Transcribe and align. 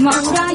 ما 0.00 0.10
هو 0.16 0.49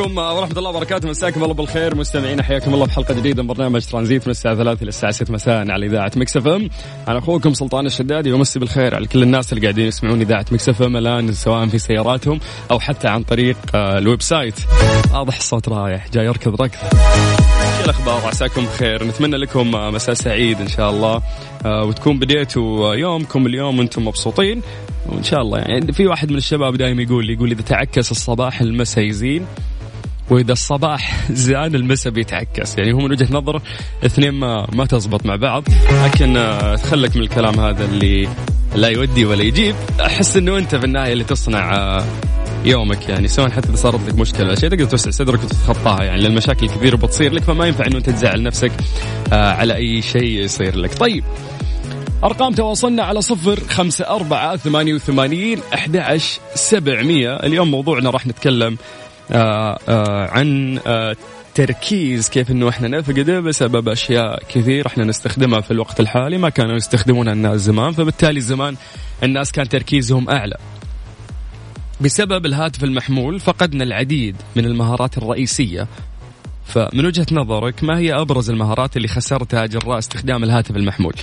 عليكم 0.00 0.18
ورحمة 0.18 0.58
الله 0.58 0.70
وبركاته. 0.70 1.08
مساكم 1.08 1.42
الله 1.42 1.54
بالخير. 1.54 1.94
مستمعين 1.94 2.42
حياكم 2.42 2.74
الله 2.74 2.86
في 2.86 2.92
حلقة 2.92 3.14
جديدة 3.14 3.42
من 3.42 3.48
برنامج 3.48 3.84
ترانزيت 3.84 4.26
من 4.26 4.30
الساعة 4.30 4.54
3 4.54 4.82
إلى 4.82 4.88
الساعة 4.88 5.12
6 5.12 5.32
مساء 5.32 5.70
على 5.70 5.86
إذاعة 5.86 6.12
Mix 6.16 6.36
FM. 6.36 6.70
أنا 7.08 7.18
أخوكم 7.18 7.54
سلطان 7.54 7.86
الشدادي 7.86 8.32
ومسي 8.32 8.58
بالخير 8.58 8.94
على 8.94 9.06
كل 9.06 9.22
الناس 9.22 9.52
اللي 9.52 9.62
قاعدين 9.62 9.86
يسمعون 9.86 10.20
إذاعة 10.20 10.46
Mix 10.52 10.68
FM 10.68 10.96
الآن 10.96 11.32
سواء 11.32 11.66
في 11.66 11.78
سياراتهم 11.78 12.40
أو 12.70 12.80
حتى 12.80 13.08
عن 13.08 13.22
طريق 13.22 13.56
آه، 13.74 13.98
ال 13.98 14.22
website. 14.22 14.54
واضح 15.14 15.36
الصوت 15.36 15.68
رايح 15.68 16.08
جاي 16.08 16.24
يركض 16.24 16.62
ركض. 16.62 16.78
إيش 16.84 17.84
الاخبار 17.84 18.26
عساكم 18.26 18.64
بخير. 18.64 19.04
نتمنى 19.04 19.36
لكم 19.36 19.74
آه، 19.74 19.90
مساء 19.90 20.14
سعيد 20.14 20.60
إن 20.60 20.68
شاء 20.68 20.90
الله. 20.90 21.22
آه، 21.64 21.84
وتكون 21.84 22.18
بديتوا 22.18 22.94
يومكم 22.94 23.46
اليوم 23.46 23.78
وأنتم 23.78 24.04
مبسوطين. 24.04 24.62
وإن 25.08 25.22
شاء 25.22 25.40
الله 25.40 25.58
يعني 25.58 25.92
في 25.92 26.06
واحد 26.06 26.30
من 26.30 26.36
الشباب 26.36 26.76
دائما 26.76 27.02
يقول 27.02 27.26
لي 27.26 27.32
يقول 27.32 27.50
إذا 27.50 27.62
تعكس 27.62 28.10
الصباح 28.10 28.60
المساء 28.60 29.04
يزين. 29.04 29.46
وإذا 30.30 30.52
الصباح 30.52 31.30
زان 31.32 31.74
المساء 31.74 32.12
بيتعكس. 32.12 32.78
يعني 32.78 32.92
هو 32.92 32.98
من 32.98 33.10
وجهة 33.10 33.28
نظر 33.30 33.62
اثنين 34.06 34.30
ما 34.30 34.66
ما 34.72 34.86
تزبط 34.86 35.26
مع 35.26 35.36
بعض 35.36 35.64
لكن 36.04 36.36
آه، 36.36 36.76
تخلك 36.76 37.16
من 37.16 37.22
الكلام 37.22 37.60
هذا 37.60 37.84
اللي 37.84 38.28
لا 38.74 38.88
يودي 38.88 39.24
ولا 39.24 39.42
يجيب. 39.42 39.74
أحس 40.00 40.36
إنه 40.36 40.58
أنت 40.58 40.74
في 40.74 40.84
النهاية 40.84 41.12
اللي 41.12 41.24
تصنع 41.24 41.74
آه، 41.74 42.04
يومك 42.64 43.08
يعني 43.08 43.28
سواء 43.28 43.50
حتى 43.50 43.68
إذا 43.68 43.76
صارت 43.76 44.08
لك 44.08 44.14
مشكلة 44.14 44.54
شيء 44.54 44.68
تقدر 44.68 44.84
توسع 44.84 45.10
صدرك 45.10 45.44
وتتخطاها 45.44 46.04
يعني 46.04 46.22
لأن 46.22 46.30
المشاكل 46.30 46.68
كثيره 46.68 46.96
بتصير 46.96 47.32
لك 47.32 47.42
فما 47.42 47.66
ينفع 47.66 47.86
إنه 47.86 47.98
أنت 47.98 48.10
تزعل 48.10 48.42
نفسك 48.42 48.72
آه، 49.32 49.52
على 49.52 49.74
أي 49.76 50.02
شيء 50.02 50.44
يصير 50.44 50.76
لك. 50.76 50.98
طيب 50.98 51.24
أرقام 52.24 52.52
تواصلنا 52.52 53.02
على 53.02 53.22
صفر 53.22 53.60
خمسة 53.68 54.08
أربعة 54.08 54.56
ثمانية 54.56 54.94
وثمانين 54.94 55.60
أحد 55.74 56.20
سبعمية. 56.54 57.36
اليوم 57.36 57.70
موضوعنا 57.70 58.10
راح 58.10 58.26
نتكلم 58.26 58.76
عن 60.32 60.80
آه 60.86 61.16
تركيز 61.54 62.28
كيف 62.28 62.50
إنه 62.50 62.68
إحنا 62.68 62.88
نفقده 62.88 63.40
بسبب 63.40 63.88
أشياء 63.88 64.42
كثير 64.48 64.86
إحنا 64.86 65.04
نستخدمها 65.04 65.60
في 65.60 65.70
الوقت 65.70 66.00
الحالي 66.00 66.38
ما 66.38 66.48
كانوا 66.48 66.76
يستخدمونها 66.76 67.32
الناس 67.32 67.60
زمان 67.60 67.92
فبالتالي 67.92 68.40
زمان 68.40 68.76
الناس 69.22 69.52
كان 69.52 69.68
تركيزهم 69.68 70.30
أعلى. 70.30 70.56
بسبب 72.00 72.46
الهاتف 72.46 72.84
المحمول 72.84 73.40
فقدنا 73.40 73.84
العديد 73.84 74.36
من 74.56 74.64
المهارات 74.64 75.18
الرئيسية 75.18 75.86
فمن 76.70 77.06
وجهة 77.06 77.26
نظرك 77.32 77.84
ما 77.84 77.98
هي 77.98 78.14
أبرز 78.14 78.50
المهارات 78.50 78.96
اللي 78.96 79.08
خسرتها 79.08 79.66
جراء 79.66 79.98
استخدام 79.98 80.44
الهاتف 80.44 80.76
المحمول 80.76 81.14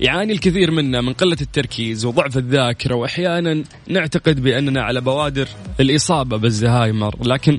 يعاني 0.00 0.32
الكثير 0.32 0.70
منا 0.70 1.00
من 1.00 1.12
قلة 1.12 1.36
التركيز 1.40 2.04
وضعف 2.04 2.36
الذاكرة 2.36 2.94
وأحيانا 2.94 3.64
نعتقد 3.88 4.42
بأننا 4.42 4.82
على 4.82 5.00
بوادر 5.00 5.48
الإصابة 5.80 6.36
بالزهايمر 6.36 7.14
لكن 7.26 7.58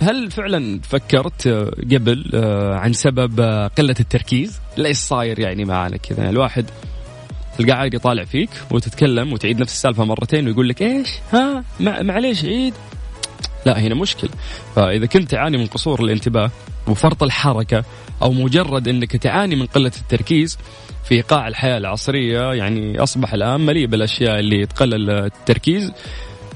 هل 0.00 0.30
فعلا 0.30 0.80
فكرت 0.82 1.48
قبل 1.92 2.30
آه، 2.34 2.74
عن 2.74 2.92
سبب 2.92 3.40
آه، 3.40 3.66
قلة 3.66 3.94
التركيز؟ 4.00 4.60
ليش 4.76 4.96
صاير 4.96 5.38
يعني 5.38 5.64
معانا 5.64 5.96
كذا 5.96 6.30
الواحد 6.30 6.64
تلقاه 7.58 7.74
عادي 7.74 7.96
يطالع 7.96 8.24
فيك 8.24 8.50
وتتكلم 8.70 9.32
وتعيد 9.32 9.60
نفس 9.60 9.72
السالفة 9.72 10.04
مرتين 10.04 10.46
ويقول 10.46 10.68
لك 10.68 10.82
إيش؟ 10.82 11.08
ها؟ 11.32 11.64
مع 11.80 12.02
معليش 12.02 12.44
عيد 12.44 12.74
لا 13.66 13.80
هنا 13.80 13.94
مشكلة. 13.94 14.30
فإذا 14.76 15.06
كنت 15.06 15.30
تعاني 15.30 15.58
من 15.58 15.66
قصور 15.66 16.04
الانتباه 16.04 16.50
وفرط 16.88 17.22
الحركة 17.22 17.84
أو 18.22 18.32
مجرد 18.32 18.88
أنك 18.88 19.16
تعاني 19.16 19.56
من 19.56 19.66
قلة 19.66 19.92
التركيز 20.00 20.58
في 21.04 21.20
قاع 21.20 21.48
الحياة 21.48 21.78
العصرية 21.78 22.52
يعني 22.52 23.02
أصبح 23.02 23.34
الآن 23.34 23.60
مليء 23.60 23.86
بالأشياء 23.86 24.38
اللي 24.38 24.66
تقلل 24.66 25.10
التركيز. 25.10 25.92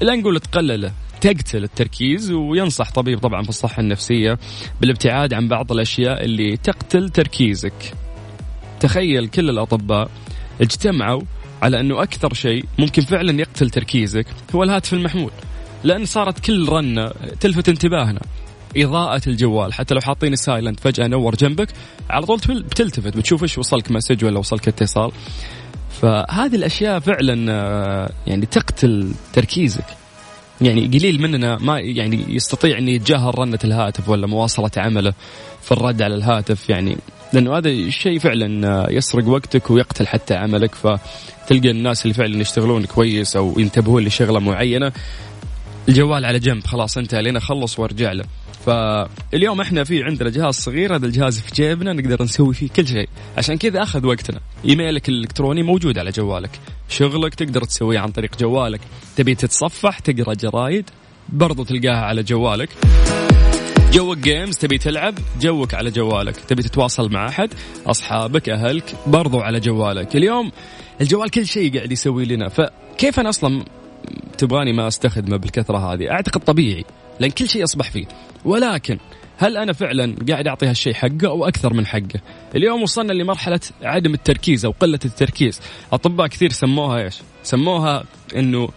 لا 0.02 0.16
نقول 0.16 0.40
تقلله 0.40 0.92
تقتل 1.20 1.64
التركيز 1.64 2.32
وينصح 2.32 2.90
طبيب 2.90 3.18
طبعا 3.18 3.42
في 3.42 3.48
الصحة 3.48 3.80
النفسية 3.80 4.38
بالابتعاد 4.80 5.34
عن 5.34 5.48
بعض 5.48 5.72
الأشياء 5.72 6.24
اللي 6.24 6.56
تقتل 6.56 7.08
تركيزك. 7.08 7.94
تخيل 8.80 9.28
كل 9.28 9.50
الأطباء 9.50 10.10
اجتمعوا 10.60 11.22
على 11.62 11.80
أنه 11.80 12.02
أكثر 12.02 12.34
شيء 12.34 12.64
ممكن 12.78 13.02
فعلا 13.02 13.40
يقتل 13.40 13.70
تركيزك 13.70 14.26
هو 14.54 14.62
الهاتف 14.62 14.92
المحمول. 14.92 15.30
لأن 15.86 16.04
صارت 16.04 16.38
كل 16.38 16.68
رنة 16.68 17.10
تلفت 17.40 17.68
انتباهنا. 17.68 18.20
إضاءة 18.76 19.20
الجوال 19.26 19.72
حتى 19.72 19.94
لو 19.94 20.00
حاطين 20.00 20.32
ال 20.32 20.39
silent 20.39 20.80
فجأة 20.80 21.06
نور 21.06 21.34
جنبك 21.34 21.68
على 22.10 22.26
طول 22.26 22.40
تل- 22.40 22.62
بتلتفت 22.62 23.16
بتشوف 23.16 23.42
إيش 23.42 23.58
وصلك 23.58 23.90
message 23.90 24.24
ولا 24.24 24.38
وصلك 24.38 24.68
اتصال. 24.68 25.10
فهذه 26.02 26.54
الأشياء 26.56 26.98
فعلا 27.00 27.52
آه، 27.52 28.10
يعني 28.26 28.46
تقتل 28.46 29.12
تركيزك. 29.32 29.84
يعني 30.60 30.86
قليل 30.86 31.22
مننا 31.22 31.58
ما 31.58 31.78
يعني 31.80 32.24
يستطيع 32.28 32.78
أن 32.78 32.88
يتجاهل 32.88 33.38
رنة 33.38 33.58
الهاتف 33.64 34.08
ولا 34.08 34.26
مواصلة 34.26 34.70
عمله 34.76 35.12
في 35.62 35.72
الرد 35.72 36.02
على 36.02 36.14
الهاتف. 36.14 36.70
يعني 36.70 36.96
لأنه 37.32 37.58
هذا 37.58 37.68
الشيء 37.68 38.18
فعلا 38.18 38.68
آه، 38.68 38.90
يسرق 38.90 39.28
وقتك 39.28 39.70
ويقتل 39.70 40.06
حتى 40.06 40.34
عملك 40.34 40.74
فتلقى 40.74 41.70
الناس 41.70 42.02
اللي 42.02 42.14
فعلا 42.14 42.40
يشتغلون 42.40 42.84
كويس 42.84 43.36
أو 43.36 43.54
ينتبهون 43.58 44.04
لشغلة 44.04 44.38
معينة. 44.40 44.92
الجوال 45.88 46.24
على 46.24 46.38
جنب 46.38 46.66
خلاص 46.66 46.98
انتهى 46.98 47.22
لين 47.22 47.36
اخلص 47.36 47.78
وارجع 47.78 48.12
له. 48.12 48.24
فاليوم 48.66 49.60
إحنا 49.60 49.84
في 49.84 50.02
عندنا 50.02 50.30
جهاز 50.30 50.54
صغير 50.54 50.96
هذا 50.96 51.06
الجهاز 51.06 51.40
في 51.40 51.54
جيبنا 51.54 51.92
نقدر 51.92 52.22
نسوي 52.22 52.54
فيه 52.54 52.68
كل 52.68 52.86
شيء. 52.86 53.08
عشان 53.36 53.56
كذا 53.58 53.82
أخذ 53.82 54.06
وقتنا. 54.06 54.40
إيميلك 54.64 55.08
الإلكتروني 55.08 55.62
موجود 55.62 55.98
على 55.98 56.10
جوالك. 56.10 56.50
شغلك 56.88 57.34
تقدر 57.34 57.64
تسويه 57.64 57.98
عن 57.98 58.08
طريق 58.08 58.38
جوالك. 58.38 58.80
تبي 59.16 59.34
تتصفح 59.34 59.98
تقرأ 59.98 60.34
جرايد 60.34 60.90
برضو 61.28 61.64
تلقاها 61.64 62.04
على 62.04 62.22
جوالك. 62.22 62.68
جوك 63.92 64.18
games 64.18 64.56
تبي 64.56 64.78
تلعب 64.78 65.14
جوك 65.40 65.74
على 65.74 65.90
جوالك. 65.90 66.36
تبي 66.36 66.62
تتواصل 66.62 67.12
مع 67.12 67.28
أحد 67.28 67.50
أصحابك 67.86 68.48
أهلك 68.48 68.94
برضو 69.06 69.40
على 69.40 69.60
جوالك. 69.60 70.16
اليوم 70.16 70.52
الجوال 71.00 71.30
كل 71.30 71.46
شيء 71.46 71.76
قاعد 71.76 71.92
يسوي 71.92 72.24
لنا. 72.24 72.48
فكيف 72.48 73.20
أنا 73.20 73.28
أصلا 73.28 73.64
تبغاني 74.38 74.72
ما 74.72 74.88
أستخدمه 74.88 75.36
بالكثرة 75.36 75.92
هذه 75.92 76.10
أعتقد 76.10 76.40
طبيعي 76.40 76.84
لأن 77.20 77.30
كل 77.30 77.48
شيء 77.48 77.64
اصبح 77.64 77.90
فيه. 77.90 78.06
ولكن 78.44 78.98
هل 79.38 79.56
أنا 79.56 79.72
فعلا 79.72 80.16
قاعد 80.28 80.46
أعطي 80.46 80.66
هالشيء 80.66 80.94
حقه 80.94 81.26
أو 81.26 81.48
أكثر 81.48 81.74
من 81.74 81.86
حقه؟ 81.86 82.20
اليوم 82.56 82.82
وصلنا 82.82 83.12
لمرحلة 83.12 83.60
عدم 83.82 84.14
التركيز 84.14 84.64
أو 84.64 84.74
قلة 84.80 84.98
التركيز. 85.04 85.60
أطباء 85.92 86.26
كثير 86.26 86.52
سموها 86.52 87.04
إيش؟ 87.04 87.18
سموها 87.42 88.04
إنه 88.36 88.68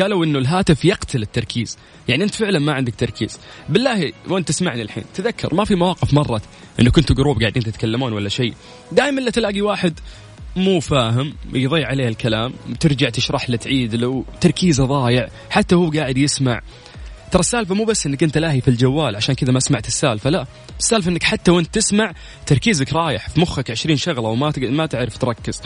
قالوا 0.00 0.24
إنه 0.24 0.38
الهاتف 0.38 0.84
يقتل 0.84 1.22
التركيز. 1.22 1.78
يعني 2.08 2.24
أنت 2.24 2.34
فعلا 2.34 2.58
ما 2.58 2.72
عندك 2.72 2.94
تركيز. 2.94 3.38
بالله 3.68 4.12
وأنت 4.28 4.48
تسمعني 4.48 4.82
الحين 4.82 5.04
تذكر 5.14 5.54
ما 5.54 5.64
في 5.64 5.74
مواقف 5.74 6.14
مرت 6.14 6.42
إنه 6.80 6.90
كنتوا 6.90 7.16
جروب 7.16 7.40
قاعدين 7.40 7.62
تتكلمون 7.62 8.12
ولا 8.12 8.28
شيء. 8.28 8.54
دائما 8.92 9.20
لا 9.20 9.30
تلاقي 9.30 9.60
واحد 9.60 10.00
مو 10.56 10.80
فاهم 10.80 11.34
يضيع 11.52 11.88
عليه 11.88 12.08
الكلام 12.08 12.52
ترجع 12.80 13.08
تشرح 13.08 13.50
له 13.50 13.56
تعيد 13.56 13.94
له 13.94 14.24
تركيزه 14.40 14.84
ضايع 14.84 15.28
حتى 15.50 15.74
هو 15.74 15.90
قاعد 15.90 16.18
يسمع. 16.18 16.60
ترى 17.30 17.40
السالفة 17.40 17.74
مو 17.74 17.84
بس 17.84 18.06
إنك 18.06 18.22
أنت 18.22 18.38
لاهي 18.38 18.60
في 18.60 18.68
الجوال 18.68 19.16
عشان 19.16 19.34
كذا 19.34 19.52
ما 19.52 19.60
سمعت 19.60 19.88
السالفة 19.88 20.30
لا. 20.30 20.46
السالفة 20.78 21.10
إنك 21.10 21.22
حتى 21.22 21.50
وأنت 21.50 21.74
تسمع 21.74 22.12
تركيزك 22.46 22.92
رايح 22.92 23.28
في 23.28 23.40
مخك 23.40 23.70
20 23.70 23.96
شغلة 23.96 24.20
وما 24.28 24.52
ما 24.58 24.86
تعرف 24.86 25.18
تركز. 25.18 25.62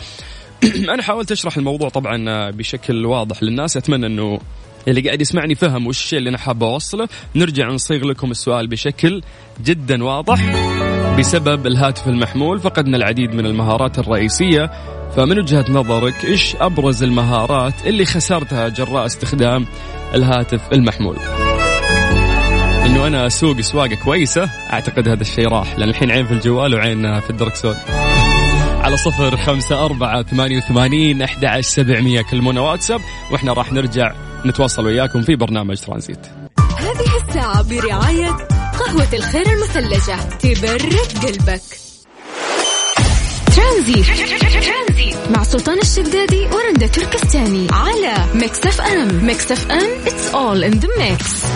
أنا 0.95 1.03
حاولت 1.03 1.33
أشرح 1.33 1.57
الموضوع 1.57 1.89
طبعا 1.89 2.51
بشكل 2.51 3.07
واضح 3.07 3.43
للناس 3.43 3.77
أتمنى 3.77 4.07
إنه 4.07 4.41
اللي 4.89 5.01
قاعد 5.01 5.21
يسمعني 5.21 5.55
فهم 5.55 5.87
وش 5.87 6.03
الشيء 6.03 6.19
اللي 6.19 6.31
أنا 6.31 6.39
حابه 6.39 6.67
أوصله. 6.67 7.09
نرجع 7.35 7.69
نصيغ 7.69 8.05
لكم 8.05 8.31
السؤال 8.31 8.67
بشكل 8.67 9.23
جدا 9.65 10.05
واضح 10.05 10.41
بسبب 11.19 11.67
الهاتف 11.67 12.09
المحمول. 12.09 12.61
فقدنا 12.61 12.97
العديد 12.97 13.35
من 13.35 13.47
المهارات 13.47 13.99
الرئيسية. 13.99 14.71
فمن 15.17 15.39
وجهة 15.39 15.65
نظرك 15.69 16.25
إيش 16.25 16.57
أبرز 16.57 17.03
المهارات 17.03 17.87
اللي 17.87 18.05
خسرتها 18.05 18.69
جراء 18.69 19.07
استخدام 19.07 19.67
الهاتف 20.15 20.73
المحمول؟ 20.73 21.17
إنه 22.87 23.07
أنا 23.07 23.27
أسوق 23.27 23.61
سواقة 23.61 23.95
كويسة 23.95 24.51
أعتقد 24.73 25.09
هذا 25.09 25.21
الشيء 25.21 25.49
راح 25.49 25.79
لأن 25.79 25.89
الحين 25.89 26.11
عين 26.11 26.27
في 26.27 26.33
الجوال 26.33 26.75
وعين 26.75 27.21
في 27.21 27.31
الدركسون 27.31 27.77
على 28.83 28.97
صفر 28.97 29.37
خمسة 29.37 29.85
أربعة 29.85 30.23
ثمانية 30.23 30.57
وثمانين 30.57 31.23
أحد 31.23 31.61
سبعمية 31.61 32.23
كلمونا 32.23 32.61
واتساب. 32.61 33.01
وإحنا 33.31 33.53
راح 33.53 33.73
نرجع 33.73 34.13
نتواصل 34.47 34.87
وياكم 34.87 35.23
في 35.23 35.37
برنامج 35.37 35.77
ترانزيت. 35.77 36.27
هذه 36.79 37.29
الساعة 37.29 37.63
برعاية 37.63 38.29
قهوة 38.79 39.09
الخير 39.13 39.47
المثلجة 39.47 40.17
تبرد 40.39 41.27
قلبك. 41.27 41.63
ترانزيت. 43.57 44.07
مع 45.31 45.43
سلطان 45.43 45.79
الشدادي 45.79 46.47
ورندا 46.47 46.87
تركستاني 46.87 47.67
على 47.73 48.15
Mix 48.35 48.67
FM. 48.67 49.27
Mix 49.27 49.53
FM 49.53 50.05
it's 50.05 50.35
all 50.35 50.73
in 50.73 50.81
the 50.81 50.89
mix. 50.99 51.47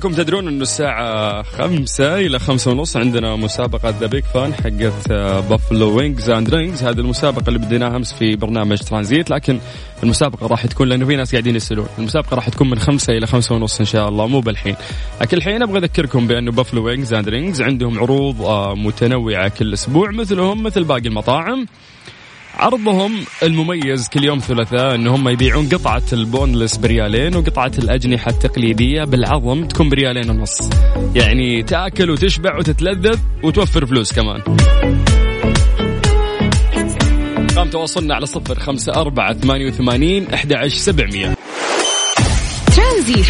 كلكم 0.00 0.14
تدرون 0.14 0.48
أنه 0.48 0.62
الساعة 0.62 1.42
خمسة 1.42 2.18
إلى 2.18 2.38
خمسة 2.38 2.70
ونص 2.70 2.96
عندنا 2.96 3.36
مسابقة 3.36 3.94
The 4.00 4.06
Big 4.06 4.24
Fan 4.24 4.54
حقت 4.54 5.12
Buffalo 5.50 5.96
Wings 5.96 6.30
and 6.30 6.54
Rings 6.54 6.84
هذه 6.84 6.98
المسابقة 6.98 7.48
اللي 7.48 7.58
بديناها 7.58 7.96
أمس 7.96 8.12
في 8.12 8.36
برنامج 8.36 8.78
ترانزيت 8.78 9.30
لكن 9.30 9.60
المسابقة 10.02 10.46
راح 10.46 10.66
تكون 10.66 10.88
لأنه 10.88 11.06
في 11.06 11.16
ناس 11.16 11.32
قاعدين 11.32 11.56
يسألون. 11.56 11.86
المسابقة 11.98 12.34
راح 12.34 12.48
تكون 12.48 12.70
من 12.70 12.78
خمسة 12.78 13.12
إلى 13.12 13.26
خمسة 13.26 13.54
ونص 13.54 13.80
إن 13.80 13.86
شاء 13.86 14.08
الله 14.08 14.26
مو 14.26 14.40
بالحين. 14.40 14.76
لكن 15.20 15.36
الحين 15.36 15.62
أبغى 15.62 15.78
أذكركم 15.78 16.26
بأنه 16.26 16.52
Buffalo 16.52 16.86
Wings 16.86 17.14
and 17.14 17.28
Rings 17.28 17.62
عندهم 17.62 17.98
عروض 17.98 18.42
آه، 18.42 18.74
متنوعة 18.74 19.48
كل 19.48 19.72
أسبوع 19.72 20.10
مثلهم 20.10 20.62
مثل 20.62 20.84
باقي 20.84 21.08
المطاعم. 21.08 21.66
عرضهم 22.60 23.24
المميز 23.42 24.08
كل 24.08 24.24
يوم 24.24 24.38
ثلاثاء 24.38 24.94
ان 24.94 25.06
هم 25.06 25.28
يبيعون 25.28 25.68
قطعة 25.68 26.02
ال 26.12 26.19
boneless 26.19 26.76
بريالين 26.76 27.36
وقطعة 27.36 27.72
الأجنحة 27.78 28.30
التقليدية 28.30 29.04
بالعظم 29.04 29.64
تكون 29.64 29.88
بريالين 29.88 30.30
ونص. 30.30 30.70
يعني 31.14 31.62
تأكل 31.62 32.10
وتشبع 32.10 32.58
وتتلذذ 32.58 33.18
وتوفر 33.42 33.86
فلوس 33.86 34.12
كمان. 34.12 34.40
قام 37.56 37.70
تواصلنا 37.70 38.14
على 38.14 38.26
صفر 38.26 38.58
خمسة 38.58 38.92
أربعة 38.92 39.34
ثمانية 39.34 39.66
وثمانين 39.66 40.34
أحد 40.34 40.52
عشر 40.52 40.76
سبعمية. 40.76 41.34
ترانزيت. 42.76 43.26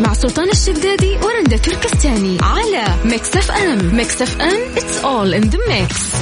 مع 0.00 0.12
سلطان 0.12 0.50
الشدادي 0.50 1.16
ورندا 1.16 1.56
تركستاني 1.56 2.38
على 2.42 2.84
Mix 3.04 3.36
FM. 3.36 3.96
Mix 3.96 4.22
FM 4.22 4.74
it's 4.74 5.04
all 5.04 5.42
in 5.42 5.50
the 5.50 5.58
mix. 5.68 6.16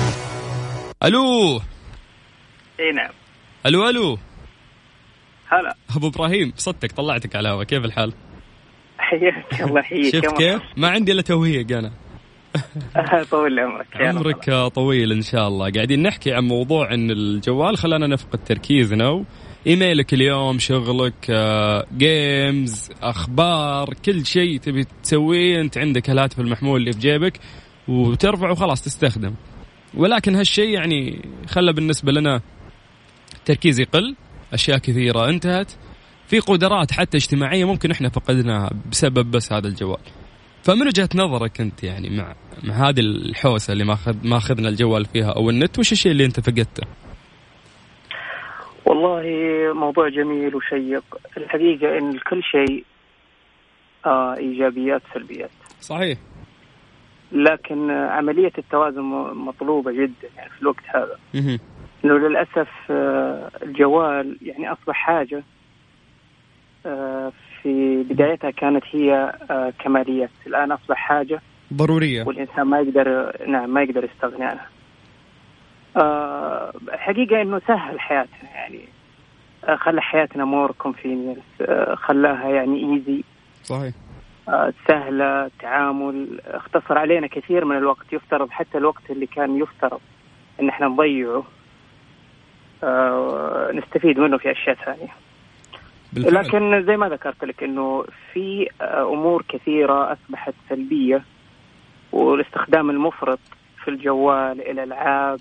ألو. 1.05 1.61
إي 2.81 2.93
نعم. 2.93 3.11
ألو 3.67 3.89
ألو. 3.89 4.19
هلا. 5.49 5.75
أبو 5.97 6.09
إبراهيم 6.09 6.53
صدتك 6.57 6.93
طلعتك 6.93 7.37
على 7.37 7.49
الهواء. 7.49 7.65
كيف 7.65 7.85
الحال؟ 7.85 8.13
حياك 8.99 9.61
الله 9.61 9.81
يحييك 9.81 10.15
شفت 10.25 10.37
كيف؟ 10.37 10.63
ما 10.77 10.89
عندي 10.89 11.13
إلا 11.13 11.23
توهيق 11.23 11.67
مرحبا. 12.97 13.23
طول 13.31 13.61
عمرك. 13.61 13.87
عمرك 13.95 14.51
طويل 14.75 15.13
إن 15.13 15.23
شاء 15.23 15.49
الله. 15.49 15.71
قاعدين 15.71 16.03
نحكي 16.03 16.33
عن 16.33 16.45
موضوع 16.45 16.95
إن 16.95 17.11
الجوال 17.11 17.77
خلانا 17.77 18.07
نفقد 18.07 18.45
تركيزنا 18.45 19.25
إيميلك 19.67 20.15
اليوم 20.15 20.59
شغلك 20.59 21.31
آه، 21.31 21.87
جيمز 21.97 22.91
أخبار 23.03 23.95
كل 24.05 24.27
شيء 24.27 24.59
تبي 24.59 24.87
تسويه. 25.03 25.61
أنت 25.61 25.79
عندك 25.79 26.11
الهاتف 26.11 26.41
المحمول 26.41 26.81
اللي 26.81 26.93
في 26.93 26.99
جيبك 26.99 27.41
وترفع 27.89 28.51
وخلاص 28.51 28.83
تستخدم. 28.83 29.35
ولكن 29.95 30.35
هالشيء 30.35 30.69
يعني 30.69 31.29
خلى 31.47 31.73
بالنسبة 31.73 32.13
لنا 32.13 32.41
التركيز 33.51 33.81
يقل 33.81 34.15
أشياء 34.53 34.79
كثيرة 34.79 35.29
انتهت. 35.29 35.73
في 36.27 36.41
قدرات 36.41 36.93
حتى 36.93 37.17
اجتماعية 37.17 37.65
ممكن 37.65 37.91
إحنا 37.91 38.09
فقدناها 38.09 38.71
بسبب 38.91 39.31
بس 39.31 39.53
هذا 39.53 39.69
الجوال. 39.69 40.01
فمن 40.63 40.87
وجهة 40.87 41.09
نظرك 41.15 41.61
أنت 41.61 41.85
يعني 41.85 42.11
مع 42.17 42.35
مع 42.65 42.75
هذه 42.75 43.01
الحوسة 43.01 43.73
اللي 43.73 43.85
ماخذ 43.85 44.17
ماخذنا 44.29 44.69
الجوال 44.69 45.05
فيها 45.05 45.31
أو 45.37 45.51
النت 45.51 45.79
وش 45.79 45.93
الشيء 45.93 46.13
اللي 46.13 46.25
أنت 46.25 46.41
فقدته؟ 46.41 46.83
والله 48.85 49.23
موضوع 49.75 50.09
جميل 50.09 50.55
وشيق. 50.55 51.05
الحقيقة 51.37 51.99
إن 51.99 52.19
كل 52.19 52.43
شيء 52.43 52.85
آه 54.07 54.37
إيجابيات 54.37 55.03
سلبيات. 55.15 55.51
صحيح. 55.81 56.19
لكن 57.33 57.91
عملية 57.91 58.53
التوازن 58.59 59.01
م- 59.01 59.49
مطلوبة 59.49 59.93
جدا 59.93 60.29
يعني 60.37 60.51
في 60.51 60.63
الوقت 60.63 60.85
هذا. 60.95 61.19
مهم. 62.05 62.17
إنه 62.17 62.29
للأسف 62.29 62.69
آه 62.91 63.51
الجوال 63.63 64.37
يعني 64.43 64.73
أصبح 64.73 64.95
حاجة 64.95 65.43
آه 66.87 67.33
في 67.63 68.03
بدايتها 68.03 68.51
كانت 68.51 68.85
هي 68.93 69.33
آه 69.51 69.73
كماليات 69.79 70.31
الآن 70.47 70.73
أصبح 70.73 70.97
حاجة 70.97 71.41
ضرورية. 71.75 72.25
والإنسان 72.25 72.63
ما 72.67 72.81
يقدر 72.81 73.37
نعم 73.47 73.71
ما 73.75 73.83
يقدر 73.83 74.05
يستغني 74.05 74.45
عنها. 74.45 74.67
حقيقة 76.93 77.43
إنه 77.43 77.61
سهل 77.69 78.01
حياتنا 78.01 78.51
يعني 78.55 78.81
خلى 79.77 80.01
حياتنا 80.03 80.45
more 80.45 80.73
convenience 80.73 81.39
خلاها 81.95 82.49
يعني 82.49 82.95
easy 82.95 83.25
صحيح. 83.65 83.95
سهلة 84.89 85.51
تعامل 85.61 86.41
اختصر 86.47 86.99
علينا 86.99 87.27
كثير 87.27 87.65
من 87.65 87.77
الوقت 87.77 88.13
يفترض 88.13 88.51
حتى 88.51 88.79
الوقت 88.79 89.11
اللي 89.11 89.27
كان 89.27 89.57
يفترض 89.59 90.01
إن 90.61 90.69
إحنا 90.69 90.87
نضيعه. 90.89 91.45
نستفيد 93.73 94.19
منه 94.19 94.39
في 94.39 94.53
أشياء 94.53 94.77
ثانية. 94.85 95.09
بالفعل. 96.13 96.35
لكن 96.35 96.87
زي 96.87 96.97
ما 96.97 97.09
ذكرت 97.09 97.45
لك 97.45 97.63
إنه 97.63 98.05
في 98.33 98.69
آه، 98.81 99.13
أمور 99.13 99.45
كثيرة 99.49 100.13
أصبحت 100.13 100.55
سلبية 100.69 101.25
والاستخدام 102.13 102.91
المفرط 102.91 103.39
في 103.85 103.89
الجوال 103.89 104.71
الألعاب. 104.71 105.41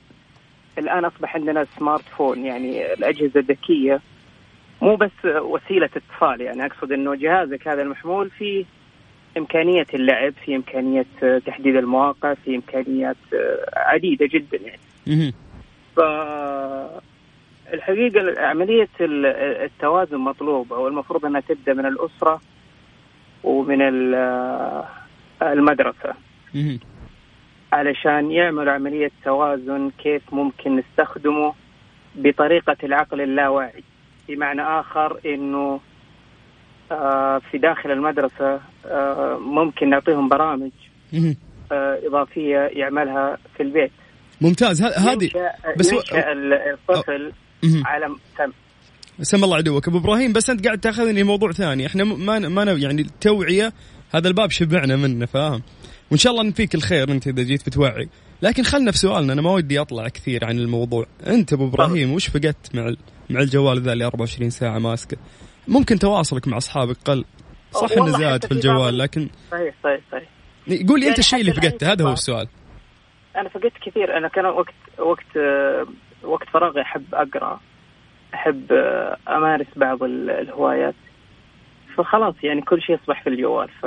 الآن 0.77 1.05
أصبح 1.05 1.35
عندنا 1.35 1.65
سمارت 1.79 2.03
فون 2.17 2.45
يعني 2.45 2.93
الأجهزة 2.93 3.39
الذكية. 3.39 4.01
مو 4.81 4.95
بس 4.95 5.25
وسيلة 5.25 5.89
اتصال 5.95 6.41
يعني 6.41 6.65
أقصد 6.65 6.91
إنه 6.91 7.15
جهازك 7.15 7.67
هذا 7.67 7.81
المحمول 7.81 8.29
فيه 8.29 8.65
إمكانية 9.37 9.85
اللعب 9.93 10.33
في 10.45 10.55
إمكانية 10.55 11.05
آه، 11.23 11.41
تحديد 11.45 11.75
المواقع 11.75 12.33
في 12.33 12.55
إمكانيات 12.55 13.17
آه، 13.33 13.69
عديدة 13.75 14.25
جدا 14.25 14.57
يعني. 14.57 14.79
ف 15.95 15.99
الحقيقة 17.73 18.41
عملية 18.41 18.87
ال- 19.01 19.25
التوازن 19.63 20.17
مطلوبة 20.17 20.77
والمفروض 20.77 21.25
أنها 21.25 21.41
تبدأ 21.41 21.73
من 21.73 21.85
الأسرة 21.85 22.41
ومن 23.43 23.81
ال- 23.81 24.83
المدرسة 25.41 26.13
مهم. 26.55 26.79
علشان 27.73 28.31
يعملوا 28.31 28.73
عملية 28.73 29.11
توازن 29.23 29.91
كيف 30.03 30.21
ممكن 30.33 30.75
نستخدمه 30.75 31.53
بطريقة 32.15 32.77
العقل 32.83 33.21
اللاواعي 33.21 33.83
بمعنى 34.29 34.61
آخر 34.61 35.19
أنه 35.25 35.79
آه، 36.91 37.41
في 37.51 37.57
داخل 37.57 37.91
المدرسة 37.91 38.59
آه، 38.85 39.37
ممكن 39.41 39.89
نعطيهم 39.89 40.29
برامج. 40.29 40.71
آه، 41.71 41.99
إضافية 42.07 42.57
يعملها 42.57 43.37
في 43.57 43.63
البيت 43.63 43.91
ممتاز 44.41 44.81
هذه 44.83 45.29
بس 45.77 45.93
ينشأ 45.93 46.31
ال- 46.31 46.53
الطفل 46.53 47.31
على 47.85 48.05
تم. 48.37 48.51
سم 49.21 49.43
الله 49.43 49.57
عدوك. 49.57 49.87
أبو 49.87 49.97
إبراهيم 49.97 50.33
بس 50.33 50.49
أنت 50.49 50.65
قاعد 50.65 50.79
تأخذني 50.79 51.23
موضوع 51.23 51.51
ثاني. 51.51 51.85
إحنا 51.85 52.03
ما 52.03 52.39
ما 52.39 52.63
يعني 52.71 53.01
التوعيه 53.01 53.73
هذا 54.11 54.27
الباب 54.27 54.51
شبعنا 54.51 54.95
منه 54.95 55.25
فاهم؟ 55.25 55.61
وإن 56.11 56.17
شاء 56.17 56.31
الله 56.33 56.43
نفيك 56.43 56.75
الخير 56.75 57.11
أنت 57.11 57.27
إذا 57.27 57.43
جيت 57.43 57.65
بتوعي. 57.69 58.09
لكن 58.41 58.63
خلنا 58.63 58.91
في 58.91 58.97
سؤالنا 58.97 59.33
أنا 59.33 59.41
ما 59.41 59.51
ودي 59.51 59.81
أطلع 59.81 60.07
كثير 60.07 60.45
عن 60.45 60.59
الموضوع. 60.59 61.05
أنت 61.27 61.53
أبو 61.53 61.67
إبراهيم 61.67 62.13
وش 62.13 62.27
فقدت 62.27 62.75
مع 62.75 62.87
ال- 62.87 62.97
مع 63.29 63.39
الجوال 63.41 63.81
ذا 63.81 63.93
اللي 63.93 64.05
24 64.05 64.49
ساعة 64.49 64.79
ماسكه؟ 64.79 65.17
ممكن 65.67 65.99
تواصلك 65.99 66.47
مع 66.47 66.57
أصحابك 66.57 66.97
قل. 67.05 67.25
صح 67.71 67.91
إنه 67.97 68.17
زاد 68.17 68.45
في 68.45 68.51
الجوال 68.51 68.89
ال- 68.93 68.97
لكن 68.97 69.29
صحيح 69.51 69.75
صحيح 69.83 69.99
صحيح. 70.11 70.29
قول 70.67 70.99
لي 70.99 71.05
يعني 71.05 71.09
انت 71.09 71.19
الشيء 71.19 71.39
اللي 71.41 71.53
فقدته 71.53 71.91
هذا 71.91 72.01
هو 72.01 72.05
بعض- 72.05 72.17
السؤال. 72.17 72.47
أنا 73.35 73.49
فقدت 73.49 73.73
كثير. 73.85 74.17
أنا 74.17 74.27
كان 74.27 74.45
وقت 74.45 74.73
وقت 74.99 75.37
آه، 75.37 75.87
وقت 76.27 76.49
فراغي 76.53 76.81
أحب 76.81 77.03
أقرأ 77.13 77.59
أحب 78.33 78.71
آه، 78.71 79.17
أمارس 79.37 79.67
بعض 79.75 80.03
ال- 80.03 80.29
الهوايات. 80.29 80.95
فخلاص 81.97 82.35
يعني 82.43 82.61
كل 82.61 82.81
شيء 82.81 82.95
اصبح 82.95 83.23
في 83.23 83.29
الجوال 83.29 83.67
ف 83.81 83.85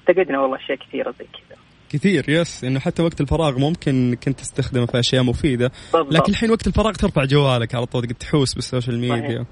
افتقدنا 0.00 0.40
والله 0.40 0.56
أشياء 0.56 0.78
كثيرة 0.78 1.10
زي 1.10 1.24
كذا. 1.24 1.58
كثير 1.90 2.24
yes 2.28 2.64
إنه 2.64 2.80
حتى 2.80 3.02
وقت 3.02 3.20
الفراغ 3.20 3.58
ممكن 3.58 4.16
كنت 4.24 4.38
تستخدمه 4.40 4.86
في 4.86 4.98
أشياء 4.98 5.22
مفيدة. 5.22 5.70
بالضبط. 5.92 6.12
لكن 6.12 6.32
الحين 6.32 6.50
وقت 6.50 6.66
الفراغ 6.66 6.92
ترفع 6.92 7.24
جوالك 7.24 7.74
على 7.74 7.86
طول 7.86 8.02
تحوس 8.06 8.54
بال 8.54 8.65
social 8.65 8.98
media. 9.00 9.16
صحيح. 9.16 9.46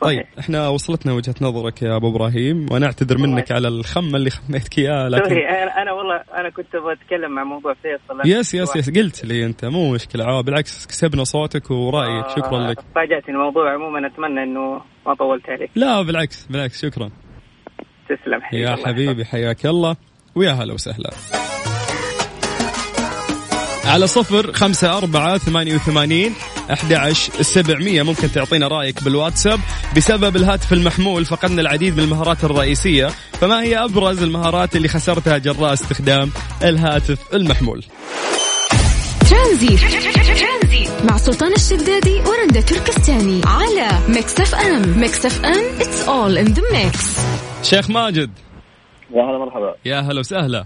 طيب. 0.00 0.24
إحنا 0.38 0.68
وصلتنا 0.68 1.12
وجهة 1.12 1.34
نظرك 1.40 1.82
يا 1.82 1.96
أبو 1.96 2.08
إبراهيم 2.08 2.66
وأنا 2.70 2.86
أعتذر. 2.86 3.18
منك 3.18 3.52
على 3.52 3.68
الخمه 3.68 4.16
اللي 4.16 4.30
خميتك 4.30 4.78
إياه 4.78 5.08
لكن 5.08 5.28
sorry 5.28 5.48
أنا 5.48 5.92
والله 5.92 6.16
أنا 6.40 6.50
كنت 6.50 6.74
أبغى 6.74 6.92
أتكلم 6.92 7.34
مع 7.34 7.44
موضوع 7.44 7.74
فيصل 7.74 8.20
yes 8.24 8.54
yes 8.54 8.76
yes 8.76 8.90
قلت 8.90 9.24
لي 9.24 9.46
أنت 9.46 9.64
مو 9.64 9.92
مشكلة 9.92 10.24
عا 10.24 10.40
بالعكس 10.40 10.86
كسبنا 10.86 11.24
صوتك 11.24 11.70
ورأيك 11.70 12.24
آه، 12.24 12.34
شكرا 12.36 12.58
لك. 12.58 12.78
فاجأتني 12.94 13.34
الموضوع 13.34 13.72
عموما 13.74 14.06
أتمنى 14.06 14.42
إنه 14.42 14.80
ما 15.06 15.14
طولت 15.14 15.50
عليك. 15.50 15.70
لا 15.76 16.02
بالعكس 16.02 16.46
بالعكس 16.46 16.82
شكرا. 16.82 17.10
تسلم 18.08 18.40
حبيبي 18.42 18.62
يا 18.62 18.76
حبيبي 18.86 19.24
حياك 19.24 19.66
الله 19.66 19.96
ويا 20.34 20.50
هلا 20.52 20.72
وسهلا. 20.74 21.10
على 23.84 24.06
صفر 24.06 24.52
خمسة 24.52 24.98
أربعة 24.98 25.38
ثمانية 25.38 25.74
وثمانين 25.74 26.34
أحد 26.72 26.92
عشر 26.92 27.32
السبعمية 27.40 28.02
ممكن 28.02 28.32
تعطينا 28.32 28.68
رأيك 28.68 29.04
بالواتساب 29.04 29.60
بسبب 29.96 30.36
الهاتف 30.36 30.72
المحمول 30.72 31.24
فقدنا 31.24 31.60
العديد 31.60 31.96
من 31.96 32.04
المهارات 32.04 32.44
الرئيسية. 32.44 33.06
فما 33.32 33.62
هي 33.62 33.84
أبرز 33.84 34.22
المهارات 34.22 34.76
اللي 34.76 34.88
خسرتها 34.88 35.38
جراء 35.38 35.72
استخدام 35.72 36.30
الهاتف 36.64 37.34
المحمول؟ 37.34 37.84
ترانزيت. 39.30 39.80
مع 41.10 41.16
سلطان 41.16 41.52
الشدادي 41.52 42.20
ورندا 42.20 42.60
تركستاني 42.60 43.40
على 43.46 43.88
Mix 44.08 44.40
FM. 44.40 44.98
Mix 44.98 45.26
FM 45.26 45.78
it's 45.78 46.08
all 46.08 46.46
in 46.46 46.54
the 46.54 46.62
mix. 46.72 47.20
شيخ 47.62 47.90
ماجد. 47.90 48.30
يا 49.14 49.22
هلا 49.22 49.38
مرحبا. 49.38 49.74
يا 49.84 50.00
هلا 50.00 50.20
وسهلا. 50.20 50.64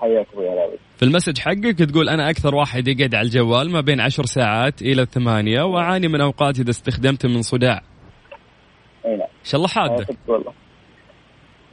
حياك 0.00 0.26
أبوي 0.32 0.46
بك. 0.48 0.85
في 0.96 1.02
ال 1.04 1.08
message 1.08 1.38
حقك 1.38 1.78
تقول 1.78 2.08
أنا 2.08 2.30
أكثر 2.30 2.54
واحد 2.54 2.88
يقعد 2.88 3.14
على 3.14 3.26
الجوال 3.26 3.70
ما 3.70 3.80
بين 3.80 4.00
عشر 4.00 4.26
ساعات 4.26 4.82
إلى 4.82 5.06
ثمانية 5.06 5.62
وأعاني 5.62 6.08
من 6.08 6.20
أوقات 6.20 6.58
إذا 6.60 6.70
استخدمته 6.70 7.28
من 7.28 7.42
صداع. 7.42 7.82
إي 9.06 9.10
نعم. 9.16 9.20
إن 9.20 9.44
شاء 9.44 9.56
الله 9.56 9.66
آه، 9.68 9.72
حادة 9.72 10.04
صدق 10.04 10.16
والله. 10.26 10.52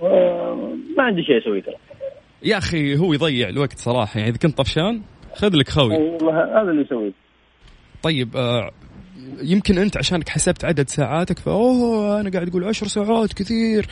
و- 0.01 0.65
ما 0.97 1.03
عندي 1.03 1.23
شيء 1.23 1.37
أسويه 1.37 1.61
ترى. 1.61 1.75
يا 2.43 2.57
أخي 2.57 2.97
هو 2.97 3.13
يضيع 3.13 3.49
الوقت 3.49 3.77
صراحة 3.77 4.17
يعني 4.19 4.29
إذا 4.31 4.37
كنت 4.37 4.57
طفشان 4.57 5.01
خذ 5.35 5.55
لك 5.55 5.69
خوي. 5.69 5.93
والله 5.95 6.61
هذا 6.61 6.71
اللي 6.71 6.85
أسويه. 6.85 7.11
طيب 8.03 8.35
آه 8.37 8.71
يمكن 9.43 9.77
أنت 9.77 9.97
عشانك 9.97 10.29
حسبت 10.29 10.65
عدد 10.65 10.89
ساعاتك 10.89 11.39
فأوه 11.39 12.19
أنا 12.21 12.29
قاعد 12.29 12.47
أقول 12.49 12.63
عشر 12.63 12.87
ساعات 12.87 13.33
كثير. 13.33 13.85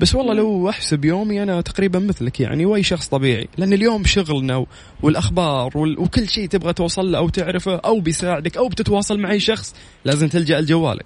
بس 0.00 0.14
والله 0.14 0.34
لو 0.34 0.68
أحسب 0.68 1.04
يومي 1.04 1.42
أنا 1.42 1.60
تقريبا 1.60 1.98
مثلك 1.98 2.40
يعني 2.40 2.66
وأي 2.66 2.82
شخص 2.82 3.08
طبيعي. 3.08 3.48
لأن 3.58 3.72
اليوم 3.72 4.04
شغلنا 4.04 4.66
والأخبار 5.02 5.78
وال- 5.78 5.98
وكل 5.98 6.28
شيء 6.28 6.46
تبغى 6.48 6.72
توصل 6.72 7.12
له 7.12 7.18
أو 7.18 7.28
تعرفه 7.28 7.76
أو 7.76 8.00
بيساعدك 8.00 8.56
أو 8.56 8.68
بتتواصل 8.68 9.18
مع 9.18 9.30
أي 9.30 9.40
شخص 9.40 9.74
لازم 10.04 10.28
تلجأ 10.28 10.60
لجوالك. 10.60 11.04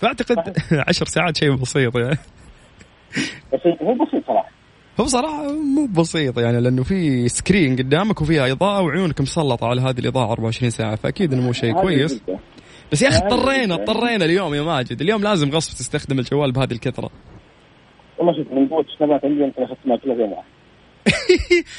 فأعتقد 0.00 0.36
عشر 0.88 1.06
ساعات 1.06 1.36
شيء 1.36 1.54
بسيط 1.54 1.96
يعني. 1.96 2.18
بس 3.52 3.60
هو 3.82 3.94
بسيط 3.94 4.26
صراحة. 4.26 4.50
هو 5.00 5.06
صراحة 5.06 5.52
مو 5.52 5.86
بسيط 5.86 6.38
يعني 6.38 6.60
لأنه 6.60 6.82
في 6.82 7.28
سكرين 7.28 7.76
قدامك 7.76 8.20
وفيها 8.22 8.52
إضاءة 8.52 8.82
وعيونك 8.82 9.20
مسلطة 9.20 9.66
على 9.66 9.80
هذه 9.80 9.98
الإضاءة 9.98 10.30
24 10.32 10.70
ساعة 10.70 10.96
فأكيد 10.96 11.32
إنه 11.32 11.42
مو 11.42 11.52
شيء 11.52 11.72
كويس. 11.80 12.20
بس 12.92 13.02
يا 13.02 13.08
أخي 13.08 13.16
اضطرينا. 13.18 13.74
اضطرينا 13.74 14.24
اليوم 14.24 14.54
يا 14.54 14.62
ماجد. 14.62 15.00
اليوم 15.00 15.22
لازم 15.22 15.50
غصب 15.50 15.72
تستخدم 15.78 16.18
الجوال 16.18 16.52
بهذه 16.52 16.72
الكثرة. 16.72 17.10
والله 18.18 18.32
شوف 18.36 18.52
من 18.52 18.68
قوه 18.68 18.84
السنابات 18.94 19.24
عندي 19.24 19.40
يمكن 19.42 19.62
اختمها 19.62 19.96
كلها 19.96 20.14
في 20.14 20.20
يوم 20.20 20.32
واحد. 20.32 20.46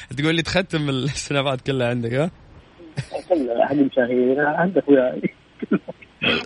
تقول 0.17 0.36
لي 0.36 0.41
تختم 0.41 0.89
السنابات 0.89 1.62
كلها 1.62 1.88
عندك 1.89 2.13
ها؟ 2.13 2.32
كل 3.29 3.50
حق 3.62 3.74
مشاهير 3.74 4.46
عندك 4.46 4.84
وياي 4.89 5.22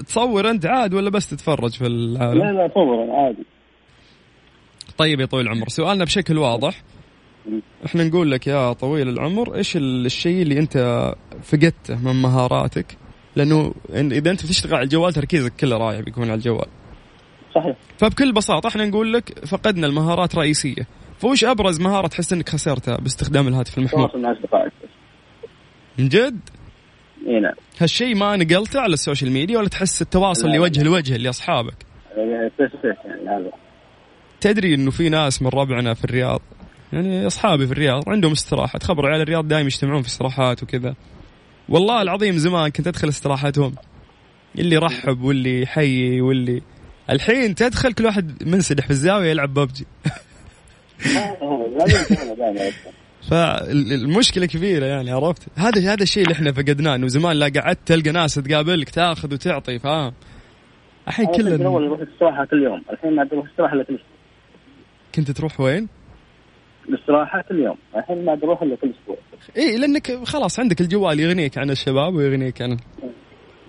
تصور 0.08 0.50
أنت 0.50 0.66
عاد 0.66 0.94
ولا 0.94 1.10
بس 1.10 1.30
تتفرج 1.30 1.72
في 1.74 1.84
لا 1.84 1.90
العالم؟ 1.90 2.58
لا 2.58 2.72
صور 2.74 3.04
أنا 3.04 3.14
عادي. 3.14 3.46
طيب 4.98 5.20
يا 5.20 5.26
طويل 5.26 5.46
العمر 5.46 5.68
سؤالنا 5.70 6.04
بشكل 6.04 6.38
واضح. 6.38 6.82
إحنا 7.86 8.04
نقول 8.04 8.32
لك 8.32 8.48
يا 8.48 8.74
طويل 8.74 9.10
العمر 9.10 9.56
إيش 9.56 9.78
ال- 9.78 10.06
الشيء 10.06 10.42
اللي 10.42 10.60
أنت 10.60 10.78
فقدته 11.44 11.96
من 12.06 12.22
مهاراتك؟ 12.22 12.98
لأنه 13.36 13.74
إذا 13.90 14.32
أنت 14.32 14.44
بتشتغل 14.46 14.76
على 14.76 14.84
الجوال 14.84 15.14
تركيزك 15.14 15.54
كله 15.56 15.78
رايح 15.78 16.00
بيكون 16.02 16.24
على 16.24 16.34
الجوال. 16.34 16.68
صحيح. 17.55 17.75
فبكل 17.98 18.34
بساطة 18.34 18.67
إحنا 18.67 18.86
نقول 18.86 19.13
لك 19.13 19.46
فقدنا 19.46 19.88
المهارات 19.88 20.34
الرئيسيه 20.34 20.88
فوش 21.20 21.43
أبرز 21.43 21.81
مهارة 21.81 22.08
تحس 22.08 22.34
إنك 22.34 22.50
خسرتها 22.50 22.96
باستخدام 22.98 23.48
الهاتف 23.48 23.77
المحمول؟ 23.77 24.10
تواصل 24.10 24.22
مع 24.22 24.31
أصدقائك 24.31 24.72
من 26.00 26.10
جد؟ 26.10 26.39
إي 27.27 27.39
نعم. 27.39 27.53
هالشيء 27.79 28.15
ما 28.15 28.36
نقلته 28.36 28.79
على 28.79 28.93
ال 28.94 28.99
social 28.99 29.32
media 29.32 29.58
ولا 29.60 29.67
تحس 29.67 30.01
التواصل 30.01 30.48
لا. 30.48 30.55
لوجه 30.55 30.84
لوجه 30.84 31.17
لاصحابك 31.17 31.86
face 32.58 32.72
face 32.82 33.06
يعني 33.05 33.29
هذا 33.29 33.51
تدري 34.41 34.75
إنه 34.75 34.91
في 34.91 35.10
ناس 35.10 35.41
من 35.41 35.50
ربعنا 35.50 35.93
في 35.93 36.05
الرياض 36.05 36.41
يعني 36.93 37.27
أصحابي 37.27 37.67
في 37.67 37.72
الرياض 37.74 38.10
عندهم 38.10 38.31
استراحه 38.31 38.79
تخبر 38.79 39.05
عيال 39.08 39.22
الرياض 39.22 39.48
دائما 39.48 39.65
يجتمعون 39.65 40.01
في 40.01 40.08
استراحات 40.08 40.63
وكذا. 40.63 40.96
والله 41.70 42.01
العظيم 42.01 42.38
زمان 42.38 42.70
كنت 42.70 42.88
أدخل 42.88 43.10
استراحاتهم 43.10 43.75
اللي 44.60 44.75
يرحب 44.75 45.22
واللي 45.22 45.62
يحيي 45.62 46.22
واللي 46.22 46.62
الحين 47.12 47.56
تدخل 47.56 47.94
كل 47.94 48.06
واحد 48.06 48.48
منسدح 48.48 48.86
في 48.86 48.91
الزاويه 48.91 49.30
يلعب 49.30 49.53
ببجي. 49.53 49.86
فالمشكلة 53.30 54.46
كبيرة 54.46 54.86
يعني 54.86 55.12
عرفت؟ 55.12 55.48
هذا 55.56 55.94
هذا 55.94 56.03
الشيء 56.03 56.24
اللي 56.24 56.34
إحنا 56.34 56.51
فقدناه 56.51 56.96
إنه 56.96 57.08
زمان 57.08 57.36
لا 57.36 57.51
قعدت 57.62 57.80
تلقى 57.86 58.12
ناس 58.12 58.36
تقابلك 58.36 58.89
تاخذ 58.89 59.34
وتعطي 59.34 59.80
فاهم؟ 59.80 60.13
الحين 61.08 61.25
كنت 61.25 61.39
اول 61.39 61.58
كلنا 61.58 61.70
أروح 61.70 62.00
الاستراحه 62.00 62.46
كل 62.46 62.63
يوم. 62.63 62.84
الحين 62.91 63.15
ما 63.15 63.22
عاد 63.22 63.34
أروح 63.34 63.46
الاستراحه 63.46 63.74
إلا 63.74 63.84
كل 63.84 64.00
كنت 65.15 65.32
تروح 65.32 65.60
وين؟ 65.60 65.88
الاستراحه 66.89 67.41
كل 67.41 67.60
يوم. 67.60 67.77
الحين 67.96 68.25
ما 68.25 68.34
أروح 68.44 68.62
إلا 68.62 68.75
كل 68.75 68.94
أسبوع. 69.01 69.18
اي 69.58 69.77
لأنك 69.77 70.24
خلاص 70.24 70.60
عندك 70.60 70.82
الجوال 70.82 71.20
يغنيك 71.20 71.58
عن 71.58 71.70
الشباب 71.70 72.15
ويغنيك 72.15 72.62
عن 72.62 72.77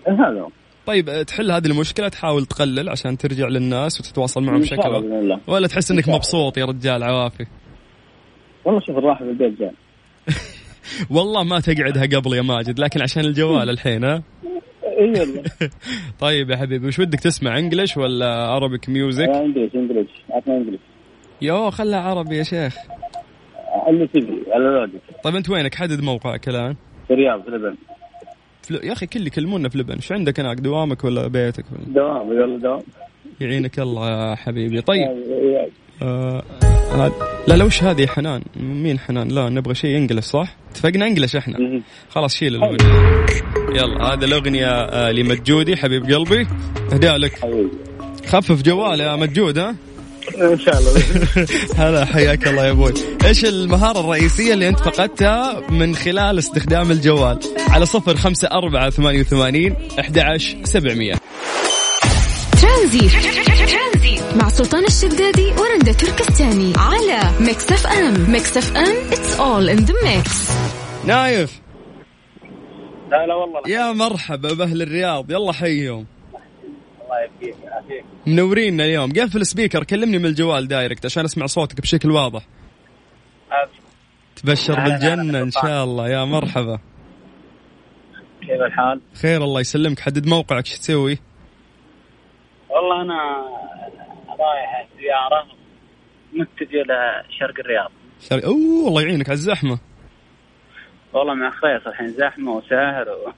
إيه 0.08 0.14
هذا 0.14 0.48
طيب 0.86 1.08
أه، 1.08 1.22
تحل 1.22 1.50
هذه 1.50 1.66
المشكلة 1.66 2.08
تحاول 2.08 2.46
تقلل 2.46 2.88
عشان 2.88 3.18
ترجع 3.18 3.48
للناس 3.48 4.00
وتتواصل 4.00 4.42
معهم 4.42 4.60
بشكل 4.60 4.82
الله 4.96 5.40
ولا 5.46 5.66
تحس 5.66 5.90
إنك. 5.90 6.08
مبسوط 6.08 6.58
يا 6.58 6.64
رجال؟ 6.64 7.02
عوافي. 7.02 7.46
والله 8.64 8.80
شوف 8.80 8.96
الراحة 8.98 9.24
في 9.24 9.30
البيت 9.30 9.58
زين 9.58 9.72
والله 11.16 11.44
ما 11.44 11.60
تقعدها 11.60 12.02
قبل 12.20 12.32
يا 12.36 12.42
ماجد 12.42 12.78
لكن 12.78 13.02
عشان 13.02 13.24
الجوال 13.24 13.70
الحين 13.74 14.04
ها؟ 14.04 14.22
إي 14.98 15.10
والله. 15.20 15.42
طيب 16.20 16.50
يا 16.50 16.56
حبيبي 16.56 16.86
وش 16.86 16.98
ودك 16.98 17.20
تسمع 17.20 17.58
English 17.58 17.96
ولا 17.96 18.26
Arabic 18.46 18.88
music؟ 18.88 19.28
English 19.28 19.74
English 19.74 20.10
عطنا 20.30 20.56
English 20.56 20.80
يو 21.42 21.70
خلها 21.70 22.00
عربي 22.00 22.36
يا 22.36 22.42
شيخ. 22.42 22.74
اللي 23.88 24.06
تبي 24.06 24.44
على 24.52 24.90
طيب 25.24 25.36
أنت 25.36 25.50
وينك؟ 25.50 25.74
حدد 25.74 26.00
موقعك 26.02 26.48
الآن. 26.48 26.76
في 27.08 27.14
الرياض 27.14 27.42
في 27.42 27.48
لبن 27.48 27.76
فل... 28.62 28.80
يا 28.82 28.92
أخي 28.92 29.06
كل 29.06 29.26
يكلمونا 29.26 29.68
في 29.68 29.78
لبن. 29.78 29.94
إيش 29.94 30.12
عندك 30.12 30.40
هناك؟ 30.40 30.60
دوامك 30.60 31.04
ولا 31.04 31.26
بيتك 31.26 31.64
ولا؟ 31.72 31.94
دوام 31.94 32.32
يلا 32.32 32.58
دوام. 32.58 32.82
يعينك 33.40 33.78
الله 33.78 34.10
يا 34.10 34.34
حبيبي. 34.34 34.80
طيب. 34.80 35.08
آه 36.02 36.42
هاد... 36.92 37.12
لا 37.48 37.54
لا 37.54 37.64
وش 37.64 37.82
هذه 37.82 38.06
حنان؟ 38.06 38.42
مين 38.56 38.98
حنان؟ 38.98 39.28
لا 39.28 39.48
نبغى 39.48 39.74
شيء 39.74 39.96
انجلش 39.96 40.24
صح؟ 40.24 40.56
اتفقنا 40.70 41.06
انجلش 41.06 41.36
إحنا. 41.36 41.82
خلاص 42.10 42.34
شيل 42.34 42.54
الاغنيه 42.54 43.24
يلا 43.70 44.12
هذا 44.12 44.24
الأغنية 44.24 44.66
آه 44.66 45.10
لمجودي 45.12 45.76
حبيب 45.76 46.04
قلبي. 46.04 46.46
أهداء 46.92 47.16
لك. 47.16 47.32
خفف 48.26 48.62
جوال 48.62 49.00
يا 49.00 49.16
مجود 49.16 49.58
ها؟ 49.58 49.74
إن 50.40 50.58
شاء 50.58 50.78
الله. 50.78 50.92
هلا 51.88 52.04
حياك 52.04 52.48
الله 52.48 52.66
يا 52.66 52.70
أبوي 52.70 52.92
إيش 53.24 53.44
المهارة 53.44 54.00
الرئيسية 54.00 54.54
اللي 54.54 54.68
أنت 54.68 54.78
فقدتها 54.78 55.60
من 55.70 55.94
خلال 55.94 56.38
استخدام 56.38 56.90
الجوال؟ 56.90 57.38
على 57.68 57.86
صفر 57.86 58.16
خمسة 58.16 58.48
أربعة 58.48 58.90
ثمانية 58.90 59.20
وثمانين 59.20 59.76
أحد 59.98 60.18
عشر 60.18 60.56
سبعمية 60.64 61.14
مع 64.36 64.48
سلطان 64.48 64.84
الشدادي 64.84 65.46
ورندا 65.46 65.92
تركستاني 65.92 66.72
على 66.76 67.30
Mix 67.40 67.72
FM. 67.72 68.30
Mix 68.30 68.56
FM 68.56 68.96
it's 69.12 69.40
all 69.40 69.68
in 69.68 69.76
the 69.76 69.94
mix 70.04 70.50
نايف. 71.04 71.60
لا 73.10 73.26
لا 73.26 73.34
والله. 73.34 73.60
يا 73.66 73.92
مرحبا 73.92 74.52
بأهل 74.52 74.82
الرياض. 74.82 75.30
يلا 75.30 75.52
حيهم 75.52 76.06
الله 77.12 77.24
يبقيك 77.24 77.64
يعافيك 77.64 78.04
منورينا 78.26 78.84
اليوم. 78.84 79.12
قفل 79.12 79.40
ال 79.40 79.46
speaker 79.46 79.84
كلمني 79.84 80.18
من 80.18 80.26
الجوال 80.26 80.68
direct 80.68 81.04
عشان 81.04 81.24
أسمع 81.24 81.46
صوتك 81.46 81.80
بشكل 81.80 82.10
واضح. 82.10 82.42
تبشر 84.36 84.72
وسهلا 84.72 85.42
إن 85.42 85.50
شاء 85.50 85.84
الله. 85.84 86.08
يا 86.08 86.24
مرحبا. 86.24 86.78
كيف 88.40 88.60
الحال؟ 88.60 89.00
خير 89.22 89.44
الله 89.44 89.60
يسلمك. 89.60 90.00
حدد 90.00 90.26
موقعك 90.26 90.66
إيش 90.66 90.78
تسوي؟ 90.78 91.18
والله 92.68 93.02
أنا 93.02 93.46
رايح 94.28 94.88
زياره 94.96 95.46
متجه 96.32 96.82
لشرق 96.82 97.60
الرياض. 97.60 97.90
شر... 98.20 98.44
أوه 98.44 98.88
الله 98.88 99.02
يعينك 99.02 99.28
على 99.28 99.36
الزحمة. 99.36 99.78
والله 101.12 101.34
مع 101.34 101.50
خريص 101.50 101.86
الحين 101.86 102.08
زحمة 102.08 102.52
وسهر 102.52 103.08
و... 103.08 103.32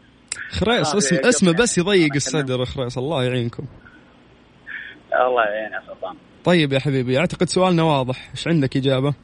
خريص 0.55 0.95
اسم 0.95 1.17
اسمه. 1.17 1.53
بس 1.53 1.79
يضيق 1.79 2.15
الصدر 2.15 2.65
خريص 2.65 2.99
الله 2.99 3.25
يعينكم. 3.25 3.65
الله 5.29 5.45
يعين 5.45 5.73
يا 5.73 5.83
سلطان. 5.87 6.17
طيب 6.45 6.73
يا 6.73 6.79
حبيبي 6.79 7.19
أعتقد 7.19 7.49
سؤالنا 7.49 7.83
واضح. 7.83 8.31
إيش 8.31 8.49
عندك 8.49 8.77
إجابة؟ 8.77 9.15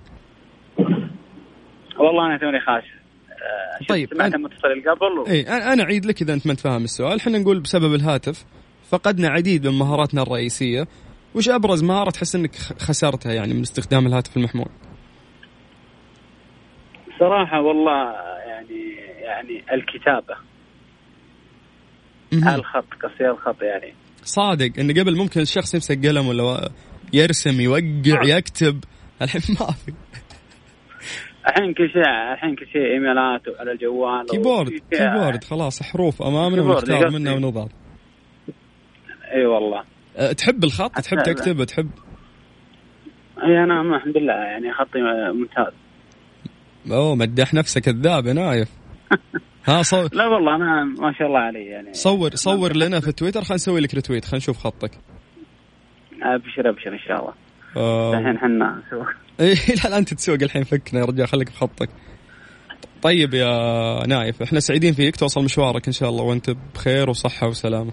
والله 1.98 2.26
أنا 2.26 2.38
توني 2.38 2.60
خاش. 2.60 2.84
آه، 3.30 3.86
طيب، 3.88 4.08
سمعت 4.14 4.34
المتصل 4.34 4.68
اللي 4.68 4.90
قبل 4.90 5.18
و... 5.18 5.26
اي 5.26 5.42
أنا 5.72 5.82
أعيد 5.82 6.06
لك 6.06 6.22
إذا 6.22 6.34
أنت 6.34 6.46
ما 6.46 6.52
انت 6.52 6.60
فاهم 6.60 6.84
السؤال. 6.84 7.16
إحنا 7.20 7.38
نقول 7.38 7.60
بسبب 7.60 7.94
الهاتف 7.94 8.44
فقدنا 8.90 9.28
عديد 9.28 9.66
من 9.66 9.78
مهاراتنا 9.78 10.22
الرئيسية. 10.22 10.86
وش 11.34 11.48
أبرز 11.48 11.84
مهارة 11.84 12.10
تحس 12.10 12.34
إنك 12.34 12.54
خسرتها 12.56 13.32
يعني 13.32 13.54
من 13.54 13.60
استخدام 13.60 14.06
الهاتف 14.06 14.36
المحمول؟ 14.36 14.68
صراحة 17.18 17.60
والله 17.60 18.12
يعني 18.46 18.94
يعني 19.20 19.64
الكتابة. 19.72 20.49
مهم. 22.32 22.54
الخط 22.54 22.84
قصير 23.02 23.30
الخط 23.30 23.62
يعني. 23.62 23.94
صادق 24.22 24.70
إن 24.78 24.90
قبل 24.90 25.16
ممكن 25.16 25.40
الشخص 25.40 25.74
يمسك 25.74 26.06
قلم 26.06 26.28
ولا 26.28 26.70
يرسم 27.12 27.60
يوقع 27.60 28.22
يكتب. 28.24 28.84
الحين 29.22 29.56
ما 29.60 29.66
في. 29.66 29.92
الحين 31.48 31.74
كل 31.74 31.90
شيء 31.90 32.32
الحين 32.32 32.56
كل 32.56 32.66
شيء 32.66 32.82
إيميلات 32.82 33.42
على 33.60 33.72
الجوال 33.72 34.26
keyboard 34.30 34.80
keyboard 34.90 35.44
خلاص 35.44 35.82
حروف 35.82 36.22
أمامنا 36.22 36.62
ونختار. 36.62 37.10
منها 37.10 37.32
ونضغط. 37.34 37.70
إي 39.32 39.46
والله. 39.46 39.84
أه، 40.16 40.32
تحب 40.32 40.64
الخط؟ 40.64 41.00
تحب. 41.00 41.22
تكتب؟ 41.22 41.64
تحب؟ 41.64 41.90
إي 43.44 43.64
أنا 43.64 43.96
الحمد 43.96 44.16
لله 44.16 44.32
يعني 44.32 44.72
خطي 44.72 44.98
ممتاز. 45.34 45.72
أوه 46.92 47.14
مدح 47.14 47.54
نفسك 47.54 47.82
كذاب 47.82 48.26
يا 48.26 48.32
نايف. 48.32 48.79
ها 49.64 49.82
صور 49.82 50.08
لا 50.12 50.26
والله 50.26 50.56
أنا 50.56 50.84
ما 50.84 51.12
شاء 51.18 51.28
الله 51.28 51.38
علي 51.38 51.64
يعني. 51.66 51.94
صور 51.94 52.34
صور 52.34 52.76
لنا 52.76 53.00
في 53.00 53.12
تويتر 53.12 53.40
خلينا 53.40 53.54
نسوي 53.54 53.80
لك 53.80 53.94
retweet 53.94 54.24
خلينا 54.24 54.36
نشوف 54.36 54.58
خطك. 54.58 54.90
أبشر 56.22 56.70
أبشر 56.70 56.92
إن 56.92 56.98
شاء 56.98 57.20
الله. 57.20 57.32
آه، 57.76 58.18
الحين 58.18 58.38
حنا 58.38 58.82
نسوي. 58.86 59.06
إيه 59.40 59.74
لا 59.84 59.98
أنت 59.98 60.14
تسوق 60.14 60.38
الحين. 60.42 60.64
فكنا 60.64 61.00
يا 61.00 61.04
رجال 61.04 61.28
خليك 61.28 61.48
في 61.48 61.56
خطك 61.56 61.88
طيب 63.02 63.34
يا 63.34 64.06
نايف 64.06 64.42
إحنا 64.42 64.60
سعيدين 64.60 64.92
فيك. 64.92 65.16
توصل 65.16 65.44
مشوارك 65.44 65.86
إن 65.86 65.92
شاء 65.92 66.08
الله 66.08 66.24
وأنت 66.24 66.50
بخير 66.74 67.10
وصحة 67.10 67.48
وسلامة. 67.48 67.92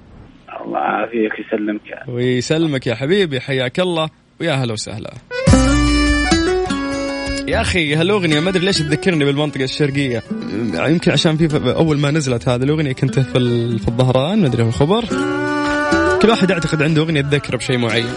الله 0.65 0.79
يعافيك 0.79 1.45
يسلمك 1.47 2.07
ويسلمك 2.07 2.87
يا 2.87 2.95
حبيبي. 2.95 3.39
حياك 3.39 3.79
الله. 3.79 4.09
ويا 4.41 4.53
هلا 4.53 4.73
وسهلا. 4.73 5.13
يا 7.47 7.61
أخي 7.61 7.95
هالأغنية 7.95 8.39
ما 8.39 8.49
أدري 8.49 8.65
ليش 8.65 8.77
تذكرني 8.77 9.25
بالمنطقة 9.25 9.63
الشرقية. 9.63 10.23
يمكن 10.73 11.11
عشان 11.11 11.37
في 11.37 11.73
أول 11.75 11.97
ما 11.99 12.11
نزلت 12.11 12.49
هذه 12.49 12.63
الأغنية 12.63 12.91
كنت 12.93 13.19
في 13.19 13.37
ال- 13.37 13.79
في 13.79 13.87
الظهران 13.87 14.41
ما 14.41 14.47
أدري 14.47 14.63
في 14.63 14.69
الخبر. 14.69 15.05
كل 16.21 16.29
واحد 16.29 16.49
يعتقد 16.49 16.83
عنده 16.83 17.01
أغنية 17.01 17.21
تذكره 17.21 17.57
بشيء 17.57 17.77
معين. 17.77 18.09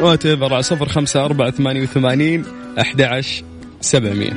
whatever 0.00 0.54
على 0.54 0.62
صفر 0.62 0.88
خمسة 0.88 1.24
أربعة 1.24 1.50
ثمانية 1.50 1.82
وثمانين 1.82 2.44
أحد 2.80 3.02
عشر 3.02 3.42
سبعمية. 3.80 4.32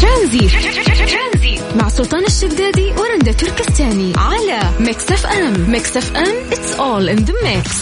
ترانزيت. 0.00 0.52
مع 1.76 1.88
سلطان 1.88 2.24
الشدادي 2.24 2.90
ورندا 2.98 3.32
تركستاني 3.32 4.12
على 4.16 4.60
Mix 4.80 5.10
FM. 5.12 5.70
Mix 5.70 5.96
FM 5.96 6.34
it's 6.52 6.74
all 6.74 7.08
in 7.08 7.16
the 7.18 7.34
mix 7.44 7.76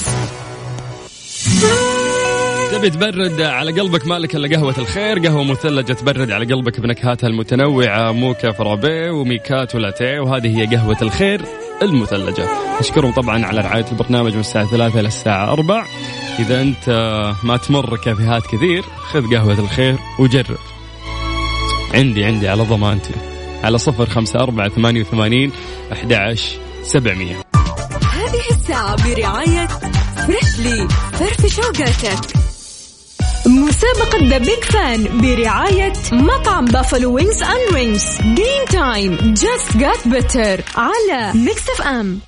تبي 2.81 2.91
تبرد 2.91 3.41
على 3.41 3.81
قلبك 3.81 4.07
مالك 4.07 4.37
إلا 4.37 4.57
قهوة 4.57 4.75
الخير 4.79 5.19
قهوة 5.19 5.45
مثلجة 5.45 5.93
تبرد 5.93 6.31
على 6.31 6.55
قلبك 6.55 6.81
بنكهاتها 6.81 7.27
المتنوعة 7.27 8.13
موكا 8.13 8.53
frappe 8.53 9.11
وميكات 9.11 9.75
ولاتيه 9.75 10.21
وهذه 10.21 10.59
هي 10.59 10.77
قهوة 10.77 10.97
الخير 11.03 11.41
المثلجة. 11.83 12.49
نشكرهم 12.81 13.13
طبعا 13.13 13.47
على 13.47 13.61
رعاية 13.61 13.85
البرنامج 13.93 14.35
من 14.35 14.41
الساعة 14.41 14.67
ثلاثة 14.67 15.01
إلى 15.01 15.09
الساعة 15.09 15.53
أربع. 15.53 15.85
إذا 16.39 16.63
أنت 16.63 16.89
ما 17.43 17.57
تمر 17.57 17.97
كافيهات 17.97 18.47
كثير 18.47 18.83
خذ 18.83 19.35
قهوة 19.35 19.59
الخير 19.59 19.97
وجرب. 20.19 20.59
عندي 21.95 22.25
عندي 22.25 22.49
على 22.49 22.63
ضمانتي. 22.63 23.15
على 23.65 23.79
صفر 23.79 24.07
خمسة 24.07 24.41
أربعة 24.41 24.69
ثمانية 24.69 25.01
وثمانين 25.01 25.53
أحد 25.93 26.13
عشر 26.13 26.53
سبعمية. 26.83 27.37
هذه 28.13 28.51
الساعة 28.51 28.97
برعاية 29.09 29.69
Freshly 30.27 30.89
فرفش 31.13 31.47
أوقاتك 31.47 32.50
مسابقة 33.47 34.19
The 34.29 34.39
Big 34.39 34.65
Fan 34.65 35.21
برعاية 35.21 35.93
مطعم 36.13 36.65
Buffalo 36.65 37.15
Wings 37.15 37.43
and 37.43 37.75
Rings 37.75 38.19
game 38.21 38.65
time 38.71 39.17
just 39.35 39.77
got 39.77 40.09
better 40.09 40.61
على 40.77 41.33
Mix 41.35 41.69
FM 41.71 42.19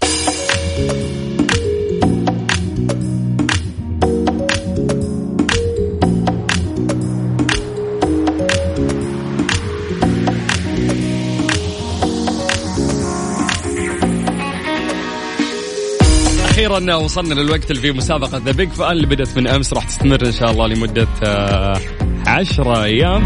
أخيرا 16.67 16.95
وصلنا 16.95 17.35
للوقت 17.35 17.71
اللي 17.71 17.83
فيه 17.83 17.93
مسابقة 17.93 18.39
The 18.39 18.53
Big 18.53 18.69
Fan 18.69 18.93
اللي 18.93 19.07
بدأت 19.07 19.37
من 19.37 19.47
أمس 19.47 19.73
راح 19.73 19.85
تستمر 19.85 20.27
إن 20.27 20.33
شاء 20.33 20.51
الله 20.51 20.67
لمدة 20.67 21.09
آه، 22.27 22.31
عشرة 22.31 22.85
أيام 22.85 23.25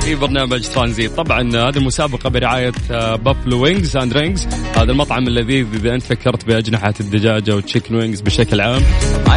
في 0.00 0.14
برنامج 0.14 0.68
ترانزيت. 0.68 1.10
طبعا 1.12 1.42
هذه 1.42 1.76
المسابقه 1.76 2.30
برعاية 2.30 2.72
Buffalo 3.16 3.62
Wings 3.62 3.96
and 3.96 4.12
Rings 4.12 4.46
هذا 4.76 4.92
المطعم 4.92 5.26
اللذيذ 5.26 5.66
إذا 5.74 5.94
أنت 5.94 6.02
فكرت 6.02 6.44
بأجنحة 6.44 6.94
الدجاجة 7.00 7.56
و 7.56 7.61
chicken 7.61 7.94
wings 7.94 8.20
بشكل 8.20 8.60
عام. 8.60 8.82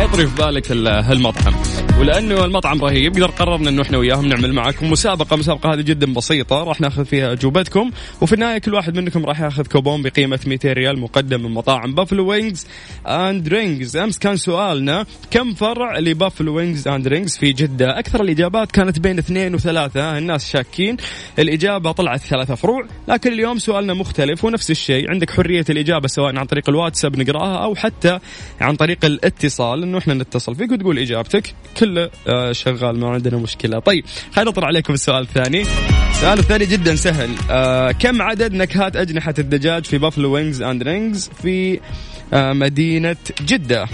يطري 0.02 0.28
في 0.28 0.36
بالك 0.36 0.72
ال- 0.72 0.88
هالمطعم. 0.88 1.54
ولأنه 2.00 2.46
المطعم 2.46 2.82
رهيب 2.82 3.14
قدر 3.14 3.26
قررنا 3.32 3.70
إنه 3.70 3.82
إحنا 3.82 3.98
وياهم 3.98 4.26
نعمل 4.26 4.54
معاكم 4.54 4.92
مسابقة. 4.92 5.36
مسابقة 5.38 5.74
هذه 5.74 5.82
جدا 5.82 6.14
بسيطة 6.14 6.64
راح 6.64 6.82
ناخذ 6.82 7.06
فيها 7.06 7.32
أجوبتكم. 7.32 7.92
وفي 8.22 8.34
النهاية 8.34 8.58
كل 8.58 8.74
واحد 8.74 8.98
منكم 9.00 9.26
راح 9.26 9.42
ياخذ 9.42 9.64
كوبون 9.68 10.02
بقيمة 10.02 10.40
200 10.48 10.74
ريال 10.74 11.00
مقدم 11.00 11.44
من 11.44 11.52
مطاعم 11.52 11.94
Buffalo 11.96 12.26
Wings 12.30 12.68
and 13.08 13.48
Rings 13.48 13.98
أمس 13.98 14.20
كان 14.20 14.38
سؤالنا 14.38 15.06
كم 15.32 15.54
فرع 15.54 16.00
ل 16.00 16.07
Buffalo 16.07 16.56
Wings 16.56 16.88
and 16.88 17.08
Rings 17.08 17.38
في 17.38 17.54
جدة؟ 17.54 18.00
أكثر 18.00 18.22
الإجابات 18.22 18.72
كانت 18.72 19.00
بين 19.00 19.11
اثنين 19.20 19.56
وثلاثة. 19.56 20.18
الناس 20.18 20.52
شاكين. 20.52 20.98
الإجابة 21.40 21.92
طلعت 21.92 22.20
ثلاثة 22.20 22.56
فروع. 22.56 22.86
لكن 23.08 23.34
اليوم 23.34 23.58
سؤالنا 23.58 23.94
مختلف 23.94 24.46
ونفس 24.46 24.72
الشيء. 24.72 25.12
عندك 25.12 25.32
حرية 25.32 25.66
الإجابة 25.70 26.08
سواء 26.08 26.38
عن 26.38 26.46
طريق 26.46 26.70
الواتساب 26.70 27.20
نقراها 27.20 27.64
أو 27.64 27.76
حتى 27.76 28.20
عن 28.62 28.76
طريق 28.76 29.06
الاتصال. 29.06 29.84
إنه 29.84 29.98
إحنا 29.98 30.14
نتصل 30.14 30.56
فيك 30.56 30.72
وتقول 30.72 31.00
إجابتك. 31.00 31.54
كله 31.80 32.10
آه، 32.28 32.52
شغال 32.52 33.00
ما 33.00 33.10
عندنا 33.10 33.38
مشكلة. 33.38 33.80
طيب 33.80 34.06
خلينا 34.32 34.52
نطلع 34.52 34.68
عليكم 34.68 34.94
السؤال 34.94 35.22
الثاني. 35.22 35.62
السؤال 36.12 36.40
الثاني 36.40 36.66
جدا 36.66 36.96
سهل. 36.96 37.30
آه 37.52 37.92
كم 37.92 38.22
عدد 38.22 38.54
نكهات 38.54 38.96
أجنحة 38.96 39.34
الدجاج 39.40 39.86
في 39.86 39.98
Buffalo 39.98 40.34
Wings 40.34 40.62
and 40.62 40.84
Rings 40.84 41.30
في 41.42 41.80
آه 42.34 42.54
مدينة 42.54 43.16
جدة؟ 43.42 43.88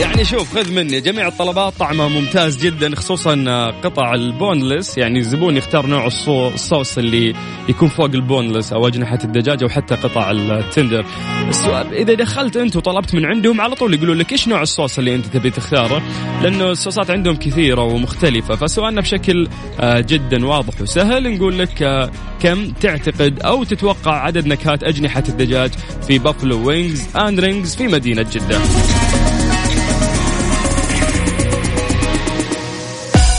يعني 0.00 0.24
شوف 0.24 0.54
خذ 0.54 0.72
مني. 0.72 1.00
جميع 1.00 1.28
الطلبات 1.28 1.72
طعمها 1.78 2.08
ممتاز 2.08 2.56
جدا 2.66 2.94
خصوصا 2.96 3.44
آه، 3.48 3.70
قطع 3.84 4.14
ال 4.14 4.22
boneless. 4.22 4.98
يعني 4.98 5.18
الزبون 5.18 5.56
يختار 5.56 5.86
نوع 5.86 6.06
الصو- 6.10 6.54
الصوص 6.54 6.98
اللي 6.98 7.34
يكون 7.68 7.88
فوق 7.88 8.04
ال 8.14 8.20
boneless 8.20 8.72
أو 8.72 8.88
أجنحة 8.88 9.18
الدجاج 9.24 9.62
أو 9.62 9.68
حتى 9.68 9.94
قطع 9.94 10.30
ال 10.30 10.39
tender. 10.39 11.04
السؤال 11.48 11.94
إذا 11.94 12.14
دخلت 12.14 12.56
أنت 12.56 12.76
وطلبت 12.76 13.14
من 13.14 13.24
عندهم 13.26 13.60
على 13.60 13.74
طول 13.74 13.94
يقولوا 13.94 14.14
لك 14.14 14.32
إيش 14.32 14.48
نوع 14.48 14.62
الصوص 14.62 14.98
اللي 14.98 15.14
أنت 15.14 15.26
تبي 15.26 15.50
تختاره؟ 15.50 16.02
لأنه 16.42 16.70
الصوصات 16.70 17.10
عندهم 17.10 17.36
كثيرة 17.36 17.82
ومختلفة. 17.82 18.54
فسؤالنا 18.56 19.00
بشكل 19.00 19.48
آه، 19.80 20.00
جدا 20.00 20.46
واضح 20.46 20.80
وسهل. 20.80 21.34
نقول 21.36 21.58
لك 21.58 21.82
آه، 21.82 22.10
كم 22.40 22.70
تعتقد 22.70 23.40
أو 23.40 23.64
تتوقع 23.64 24.12
عدد 24.22 24.46
نكهات 24.46 24.82
أجنحة 24.84 25.22
الدجاج 25.28 25.70
في 26.06 26.18
Buffalo 26.18 26.66
Wings 26.68 27.16
and 27.16 27.40
Rings 27.40 27.76
في 27.76 27.86
مدينة 27.86 28.26
جدة؟ 28.32 28.58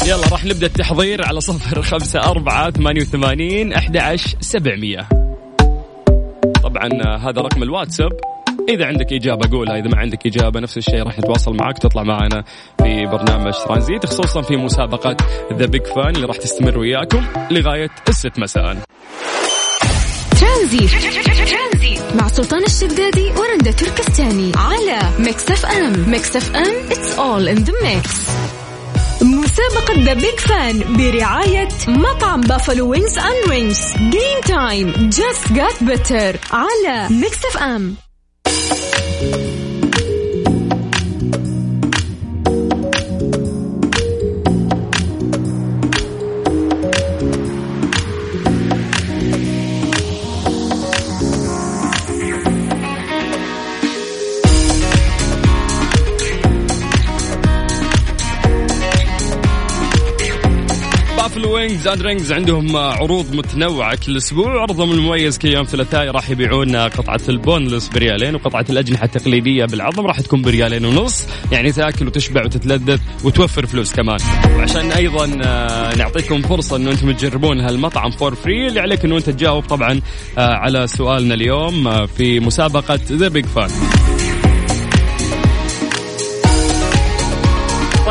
يلا 0.07 0.27
راح 0.31 0.45
نبدأ 0.45 0.67
التحضير 0.67 1.25
على 1.25 1.41
صفر 1.41 1.81
خمسة 1.81 2.19
أربعة 2.19 2.71
ثمانية 2.71 3.01
وثمانين 3.01 3.73
أحد 3.73 3.97
عشر 3.97 4.37
سبعمية. 4.39 5.07
طبعا 6.63 6.89
آه، 7.05 7.17
هذا 7.17 7.41
رقم 7.41 7.63
الواتساب. 7.63 8.11
إذا 8.69 8.85
عندك 8.85 9.13
إجابة 9.13 9.49
قولها 9.51 9.77
إذا 9.77 9.87
ما 9.87 9.97
عندك 9.97 10.27
إجابة 10.27 10.59
نفس 10.59 10.77
الشيء 10.77 11.03
راح 11.03 11.19
نتواصل 11.19 11.55
معك 11.55 11.77
تطلع 11.77 12.03
معنا 12.03 12.43
في 12.77 13.05
برنامج 13.05 13.53
ترانزيت 13.65 14.05
خصوصا 14.05 14.41
في 14.41 14.55
مسابقة 14.57 15.17
The 15.53 15.65
Big 15.65 15.85
Fan 15.85 16.15
اللي 16.15 16.27
راح 16.27 16.37
تستمر 16.37 16.77
وياكم 16.77 17.25
لغاية 17.51 17.89
الست 18.09 18.39
مساء. 18.39 18.77
ترانزيت. 20.41 20.91
مع 22.15 22.27
سلطان 22.27 22.63
الشدادي 22.63 23.31
ورندا 23.37 23.71
تركستاني 23.71 24.51
على 24.55 24.99
Mix 25.19 25.51
FM 25.51 26.09
Mix 26.09 26.35
FM 26.35 26.89
it's 26.89 27.17
all 27.17 27.57
in 27.57 27.65
the 27.65 27.73
mix. 27.85 28.46
مسابقة 29.57 30.03
The 30.03 30.13
Big 30.13 30.39
Fan 30.39 30.97
برعاية 30.97 31.67
مطعم 31.87 32.41
Buffalo 32.41 32.89
Wings 32.89 33.17
and 33.17 33.49
Rings 33.49 33.93
game 33.97 34.41
time 34.45 35.09
just 35.09 35.53
got 35.53 35.83
better 35.83 36.39
على 36.51 37.07
Mix 37.09 37.45
FM 37.45 37.95
Wings 61.45 61.87
and 61.87 62.01
Rings 62.01 62.31
عندهم 62.31 62.77
عروض 62.77 63.35
متنوعة 63.35 63.97
كل 64.05 64.17
أسبوع. 64.17 64.61
عرضهم 64.61 64.91
المميز 64.91 65.37
كل 65.37 65.53
يوم 65.53 65.63
ثلاثاء 65.65 66.11
راح 66.11 66.29
يبيعون 66.29 66.75
قطعة 66.75 67.21
ال 67.29 67.36
boneless 67.36 67.87
بريالين 67.87 68.35
وقطعة 68.35 68.65
الأجنحة 68.69 69.05
التقليدية 69.05 69.65
بالعظم 69.65 70.07
راح 70.07 70.21
تكون 70.21 70.41
بريالين 70.41 70.85
ونص. 70.85 71.27
يعني 71.51 71.71
تأكل 71.71 72.07
وتشبع 72.07 72.45
وتتلذذ 72.45 72.99
وتوفر 73.23 73.65
فلوس 73.65 73.93
كمان. 73.93 74.17
وعشان 74.55 74.91
أيضا 74.91 75.39
آه، 75.43 75.95
نعطيكم 75.95 76.41
فرصة 76.41 76.75
أنه 76.75 76.91
أنتم 76.91 77.11
تجربون 77.11 77.61
هالمطعم 77.61 78.11
for 78.11 78.35
free 78.35 78.67
اللي 78.67 78.79
عليك 78.79 79.05
أنه 79.05 79.17
أنت 79.17 79.29
تجاوب 79.29 79.63
طبعا 79.63 80.01
آه، 80.37 80.53
على 80.53 80.87
سؤالنا 80.87 81.33
اليوم 81.33 81.87
آه، 81.87 82.05
في 82.05 82.39
مسابقة 82.39 82.99
The 83.11 83.27
Big 83.27 83.45
Fan 83.45 83.69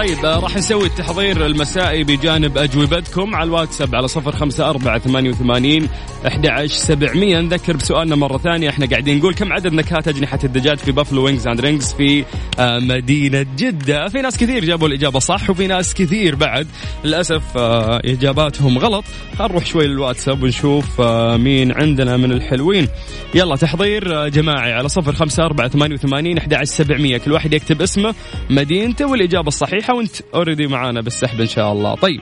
طيب 0.06 0.24
آه، 0.24 0.38
راح 0.38 0.56
نسوي 0.56 0.86
التحضير 0.86 1.46
المسائي 1.46 2.04
بجانب 2.04 2.58
أجوبتكم 2.58 3.34
على 3.34 3.46
الواتساب 3.46 3.94
على 3.94 4.08
صفر 4.08 4.32
خمسة 4.32 4.70
أربعة 4.70 4.98
ثمانية 4.98 5.30
وثمانين 5.30 5.88
أحد 6.26 6.66
سبعمية. 6.66 7.40
نذكر 7.40 7.76
بسؤالنا 7.76 8.16
مرة 8.16 8.38
ثانية. 8.38 8.68
إحنا 8.68 8.86
قاعدين 8.86 9.18
نقول 9.18 9.34
كم 9.34 9.52
عدد 9.52 9.72
نكهات 9.72 10.08
أجنحة 10.08 10.38
الدجاج 10.44 10.78
في 10.78 10.92
Buffalo 10.92 11.24
Wings 11.24 11.46
and 11.46 11.60
Rings 11.60 11.92
في 11.92 12.24
آه، 12.58 12.78
مدينة 12.78 13.46
جدة؟ 13.56 14.08
في 14.08 14.20
ناس 14.20 14.36
كثير 14.36 14.64
جابوا 14.64 14.88
الإجابة 14.88 15.18
صح 15.18 15.50
وفي 15.50 15.66
ناس 15.66 15.94
كثير 15.94 16.34
بعد. 16.34 16.66
للأسف 17.04 17.56
آه، 17.56 18.00
إجاباتهم 18.04 18.78
غلط. 18.78 19.04
نروح 19.40 19.66
شوي 19.66 19.86
للواتساب 19.86 20.42
ونشوف 20.42 21.00
مين 21.36 21.72
عندنا 21.72 22.16
من 22.16 22.32
الحلوين. 22.32 22.88
يلا 23.34 23.56
تحضير 23.56 24.28
جماعي 24.28 24.72
على 24.72 24.88
صفر 24.88 25.12
خمسة 25.12 25.44
أربعة 25.44 25.68
ثمانية 25.68 25.94
وثمانين 25.94 26.38
أحد 26.38 26.64
سبعمية. 26.64 27.18
كل 27.18 27.32
واحد 27.32 27.54
يكتب 27.54 27.82
اسمه 27.82 28.14
مدينته 28.50 29.06
والإجابة 29.06 29.48
الصحيحة 29.48 29.95
وانت 29.96 30.16
اوريدي 30.34 30.66
معانا 30.66 31.00
بالسحب 31.00 31.40
إن 31.40 31.46
شاء 31.46 31.72
الله. 31.72 31.94
طيب 31.94 32.20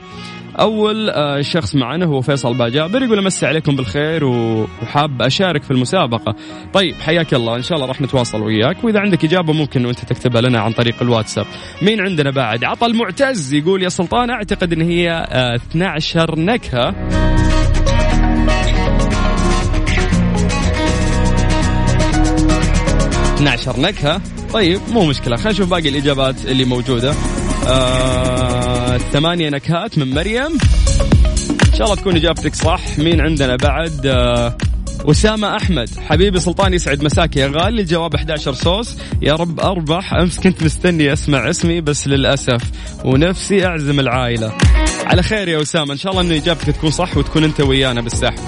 أول 0.59 1.09
آه، 1.09 1.41
شخص 1.41 1.75
معنا 1.75 2.05
هو 2.05 2.21
فيصل 2.21 2.53
باجابر 2.53 3.03
يقول 3.03 3.19
أمسي 3.19 3.45
عليكم 3.45 3.75
بالخير 3.75 4.25
وحاب 4.25 5.21
أشارك 5.21 5.63
في 5.63 5.71
المسابقة. 5.71 6.35
طيب 6.73 6.95
حياك 6.95 7.33
الله. 7.33 7.55
إن 7.55 7.61
شاء 7.61 7.75
الله 7.75 7.87
راح 7.87 8.01
نتواصل 8.01 8.41
وياك 8.41 8.83
وإذا 8.83 8.99
عندك 8.99 9.25
إجابة 9.25 9.53
ممكن 9.53 9.85
أنت 9.85 9.99
تكتبها 9.99 10.41
لنا 10.41 10.59
عن 10.59 10.71
طريق 10.71 10.95
الواتساب. 11.01 11.45
مين 11.81 12.01
عندنا 12.01 12.31
بعد؟ 12.31 12.63
عطى 12.63 12.85
المعتز 12.85 13.53
يقول 13.53 13.83
يا 13.83 13.89
سلطان 13.89 14.29
أعتقد 14.29 14.73
أن 14.73 14.81
هي 14.81 15.27
آه، 15.31 15.55
12 15.55 16.39
نكهة. 16.39 16.95
12 23.35 23.79
نكهة؟ 23.79 24.21
طيب 24.53 24.81
مو 24.93 25.05
مشكلة. 25.05 25.35
خلينا 25.35 25.51
نشوف 25.51 25.69
باقي 25.69 25.89
الإجابات 25.89 26.45
اللي 26.45 26.65
موجودة. 26.65 27.13
آه، 27.67 28.97
ثمانية 28.97 29.49
نكهات 29.49 29.97
من 29.97 30.13
مريم. 30.13 30.57
إن 31.73 31.77
شاء 31.77 31.83
الله 31.83 31.95
تكون 31.95 32.15
إجابتك 32.15 32.55
صح. 32.55 32.81
مين 32.97 33.21
عندنا 33.21 33.55
بعد؟ 33.55 34.01
آه، 34.05 34.57
أسامة 35.11 35.55
أحمد. 35.57 35.89
حبيبي 36.09 36.39
سلطان 36.39 36.73
يسعد 36.73 37.03
مساك 37.03 37.35
يا 37.35 37.47
غالي. 37.47 37.81
الجواب 37.81 38.15
11 38.15 38.53
صوص. 38.53 38.97
يا 39.21 39.33
رب 39.33 39.59
أربح. 39.59 40.13
أمس 40.13 40.39
كنت 40.39 40.63
مستني 40.63 41.13
أسمع 41.13 41.49
اسمي 41.49 41.81
بس 41.81 42.07
للأسف 42.07 42.61
ونفسي 43.05 43.65
أعزم 43.65 43.99
العائلة. 43.99 44.51
على 45.05 45.23
خير 45.23 45.47
يا 45.47 45.61
أسامة. 45.61 45.93
إن 45.93 45.97
شاء 45.97 46.11
الله 46.11 46.23
أن 46.23 46.31
إجابتك 46.31 46.75
تكون 46.75 46.91
صح 46.91 47.17
وتكون 47.17 47.43
أنت 47.43 47.61
ويانا 47.61 48.01
بالسحب. 48.01 48.39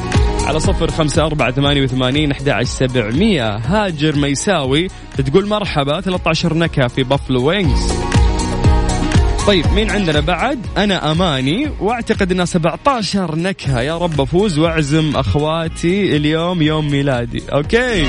على 0.46 0.60
صفر 0.60 0.92
خمسة 0.92 1.26
أربعة 1.26 1.52
ثمانية 1.52 1.82
وثمانين 1.82 2.32
أحد 2.32 2.64
سبعمية. 2.64 3.56
هاجر 3.56 4.16
ميساوي. 4.16 4.88
تقول 5.18 5.48
مرحبا. 5.48 6.02
13 6.02 6.54
نكهة 6.54 6.88
في 6.88 7.04
Buffalo 7.04 7.48
Wings 7.48 8.17
طيب 9.48 9.66
مين 9.74 9.92
عندنا 9.92 10.20
بعد؟ 10.20 10.66
أنا 10.78 11.12
أماني 11.12 11.72
وأعتقد 11.80 12.32
أنها 12.32 12.46
17 12.46 13.36
نكهة. 13.36 13.82
يا 13.82 13.98
رب 13.98 14.22
أفوز 14.22 14.60
وأعزم 14.60 15.16
أخواتي 15.16 16.18
اليوم 16.18 16.62
يوم 16.62 16.92
ميلادي. 16.92 17.44
okay. 17.54 18.06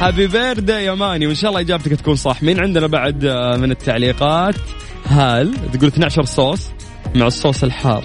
happy 0.00 0.26
birthday 0.26 0.72
يا 0.72 0.92
أماني. 0.92 1.26
وإن 1.26 1.34
شاء 1.34 1.50
الله 1.50 1.60
إجابتك 1.60 1.92
تكون 1.92 2.14
صح. 2.14 2.42
مين 2.42 2.60
عندنا 2.60 2.86
بعد 2.86 3.24
آه، 3.24 3.56
من 3.56 3.70
التعليقات؟ 3.70 4.54
هال. 5.06 5.54
تقول 5.72 5.88
12 5.88 6.24
صوص 6.24 6.68
مع 7.14 7.26
الصوص 7.26 7.64
الحار. 7.64 8.04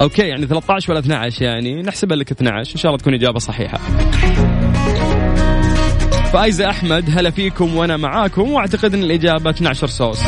أوكي 0.00 0.22
يعني 0.22 0.46
13 0.46 0.92
ولا 0.92 1.00
12 1.00 1.42
يعني. 1.42 1.82
نحسبها 1.82 2.16
لك 2.16 2.30
12 2.30 2.72
إن 2.72 2.80
شاء 2.80 2.92
الله 2.92 2.98
تكون 2.98 3.14
إجابة 3.14 3.38
صحيحة. 3.38 3.78
فايزة 6.32 6.70
أحمد 6.70 7.10
هلا 7.18 7.30
فيكم 7.30 7.76
وأنا 7.76 7.96
معاكم. 7.96 8.50
وأعتقد 8.50 8.94
إن 8.94 9.02
الإجابة 9.02 9.50
12 9.50 9.86
صوص. 9.86 10.20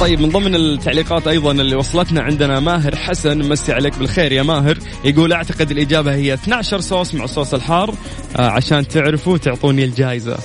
طيب 0.00 0.20
من 0.20 0.28
ضمن 0.28 0.54
التعليقات 0.54 1.28
أيضا 1.28 1.52
اللي 1.52 1.76
وصلتنا 1.76 2.20
عندنا 2.20 2.60
ماهر 2.60 2.96
حسن 2.96 3.48
مسي 3.48 3.72
عليك 3.72 3.98
بالخير 3.98 4.32
يا 4.32 4.42
ماهر. 4.42 4.78
يقول 5.04 5.32
أعتقد 5.32 5.70
الإجابة 5.70 6.14
هي 6.14 6.34
12 6.34 6.80
صوص 6.80 7.14
مع 7.14 7.24
الصوص 7.24 7.54
الحار 7.54 7.94
آه، 8.36 8.48
عشان 8.50 8.88
تعرفوا 8.88 9.38
تعطوني 9.38 9.84
الجائزه 9.84 10.36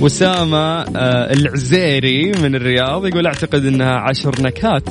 أسامة 0.00 0.80
آه، 0.80 1.32
العزيري 1.32 2.32
من 2.32 2.54
الرياض 2.54 3.06
يقول 3.06 3.26
أعتقد 3.26 3.66
إنها 3.66 3.94
عشر 3.94 4.34
نكهات. 4.42 4.84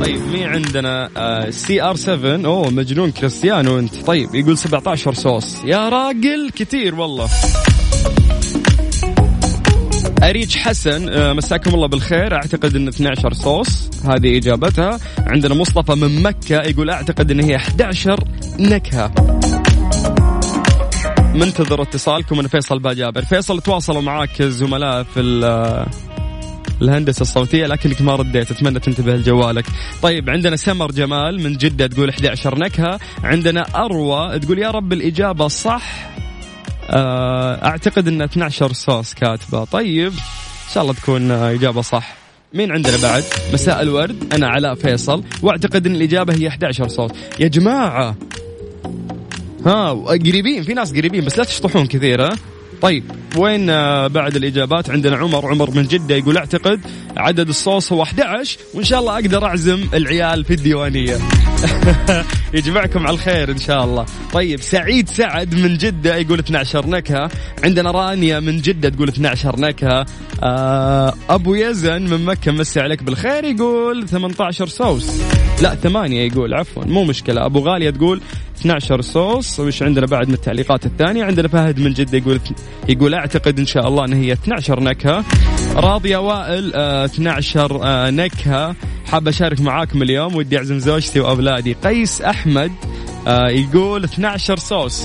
طيب 0.00 0.20
مين 0.32 0.46
عندنا؟ 0.46 1.10
CR 1.50 1.96
7 1.96 2.44
أوه 2.46 2.70
مجنون 2.70 3.10
كريستيانو 3.10 3.78
أنت. 3.78 3.94
طيب 4.06 4.34
يقول 4.34 4.58
17 4.58 5.14
صوص. 5.14 5.64
يا 5.64 5.88
راجل 5.88 6.50
كثير 6.56 6.94
والله. 6.94 7.28
أريج 10.22 10.56
حسن 10.56 11.08
آه، 11.08 11.32
مساكم 11.32 11.74
الله 11.74 11.88
بالخير. 11.88 12.34
أعتقد 12.34 12.76
أن 12.76 12.88
12 12.88 13.32
صوص 13.32 13.90
هذه 14.04 14.36
إجابتها. 14.38 14.98
عندنا 15.18 15.54
مصطفى 15.54 15.94
من 15.94 16.22
مكة 16.22 16.56
يقول 16.62 16.90
أعتقد 16.90 17.30
أن 17.30 17.40
هي 17.40 17.56
11 17.56 18.24
نكهة. 18.58 19.12
منتظر 21.34 21.82
اتصالكم 21.82 22.38
أنا 22.38 22.48
فيصل 22.48 22.78
باجابر. 22.78 23.24
فيصل 23.24 23.60
تواصلوا 23.60 24.02
معاك 24.02 24.40
الزملاء 24.40 25.02
في 25.02 25.20
ال- 25.20 25.86
الهندسة 26.82 27.22
الصوتية 27.22 27.66
لكنك 27.66 28.02
ما 28.02 28.14
رديت. 28.16 28.50
أتمنى 28.50 28.80
تنتبه 28.80 29.16
لجوالك. 29.16 29.64
طيب 30.02 30.30
عندنا 30.30 30.56
سمر 30.56 30.90
جمال 30.92 31.42
من 31.42 31.52
جدة 31.56 31.86
تقول 31.86 32.08
11 32.08 32.58
نكهة. 32.58 32.98
عندنا 33.24 33.66
أروى 33.76 34.38
تقول 34.38 34.58
يا 34.58 34.70
رب 34.70 34.92
الإجابة 34.92 35.48
صح. 35.48 35.82
آه، 35.82 36.27
أعتقد 36.90 38.08
إن 38.08 38.22
12 38.22 38.72
صوص 38.72 39.14
كاتبة. 39.14 39.64
طيب 39.64 40.12
إن 40.12 40.72
شاء 40.74 40.82
الله 40.82 40.94
تكون 40.94 41.30
آه، 41.30 41.50
إجابة 41.52 41.82
صح. 41.82 42.14
مين 42.54 42.72
عندنا 42.72 42.96
بعد؟ 43.02 43.24
مساء 43.52 43.82
الورد 43.82 44.34
أنا 44.34 44.48
علاء 44.48 44.74
فيصل 44.74 45.24
وأعتقد 45.42 45.86
إن 45.86 45.94
الإجابة 45.94 46.34
هي 46.34 46.48
11 46.48 46.88
صوص 46.88 47.10
يا 47.40 47.48
جماعة 47.48 48.16
ها 49.66 49.90
قريبين 49.92 50.62
في 50.62 50.74
ناس 50.74 50.92
قريبين 50.92 51.24
بس 51.24 51.38
لا 51.38 51.44
تشطحون 51.44 51.86
كثير 51.86 52.24
ها. 52.24 52.30
طيب 52.82 53.04
وين 53.36 53.70
آه، 53.70 54.06
بعد 54.06 54.36
الإجابات 54.36 54.90
عندنا 54.90 55.16
عمر؟ 55.16 55.46
عمر 55.46 55.70
من 55.70 55.82
جدة 55.82 56.16
يقول 56.16 56.36
أعتقد 56.36 56.80
عدد 57.16 57.48
الصوص 57.48 57.92
هو 57.92 58.02
11 58.02 58.58
وإن 58.74 58.84
شاء 58.84 59.00
الله 59.00 59.14
أقدر 59.14 59.44
أعزم 59.44 59.80
العيال 59.94 60.44
في 60.44 60.54
الديوانية. 60.54 61.18
يجمعكم 62.54 63.06
على 63.06 63.14
الخير 63.14 63.50
إن 63.50 63.58
شاء 63.58 63.84
الله. 63.84 64.06
طيب 64.32 64.60
سعيد 64.60 65.08
سعد 65.08 65.54
من 65.54 65.76
جدة 65.76 66.16
يقول 66.16 66.38
12 66.38 66.86
نكهة. 66.86 67.30
عندنا 67.64 67.90
رانيا 67.90 68.40
من 68.40 68.60
جدة 68.60 68.88
تقول 68.88 69.08
12 69.08 69.60
نكهة. 69.60 70.06
آه 70.42 71.14
أبو 71.30 71.54
يزن 71.54 72.02
من 72.02 72.24
مكة 72.24 72.52
مسي 72.52 72.80
عليك 72.80 73.02
بالخير 73.02 73.44
يقول 73.44 74.08
18 74.08 74.66
صوص. 74.66 75.10
لا 75.62 75.74
ثمانية 75.74 76.32
يقول 76.32 76.54
عفوا 76.54 76.84
مو 76.84 77.04
مشكلة. 77.04 77.46
أبو 77.46 77.58
غالية 77.58 77.90
تقول 77.90 78.20
12 78.60 79.00
صوص 79.00 79.60
وش 79.60 79.82
عندنا 79.82 80.06
بعد 80.06 80.28
من 80.28 80.34
التعليقات 80.34 80.86
الثانية؟ 80.86 81.24
عندنا 81.24 81.48
فهد 81.48 81.80
من 81.80 81.92
جدة 81.92 82.18
يقول 82.18 82.40
يقول 82.88 83.14
أعتقد 83.14 83.58
إن 83.58 83.66
شاء 83.66 83.88
الله 83.88 84.04
أن 84.04 84.12
هي 84.12 84.32
12 84.32 84.80
نكهة. 84.80 85.24
راضية 85.74 86.16
وائل 86.16 86.72
آه 86.74 87.04
12 87.04 87.80
آه 87.82 88.10
نكهة. 88.10 88.74
حاب 89.06 89.28
أشارك 89.28 89.60
معاكم 89.60 90.02
اليوم 90.02 90.36
ودي 90.36 90.58
أعزم 90.58 90.78
زوجتي 90.78 91.20
وأولادي. 91.20 91.72
قيس 91.72 92.22
أحمد 92.22 92.72
آه 93.26 93.48
يقول 93.48 94.04
12 94.04 94.56
صوص. 94.58 95.04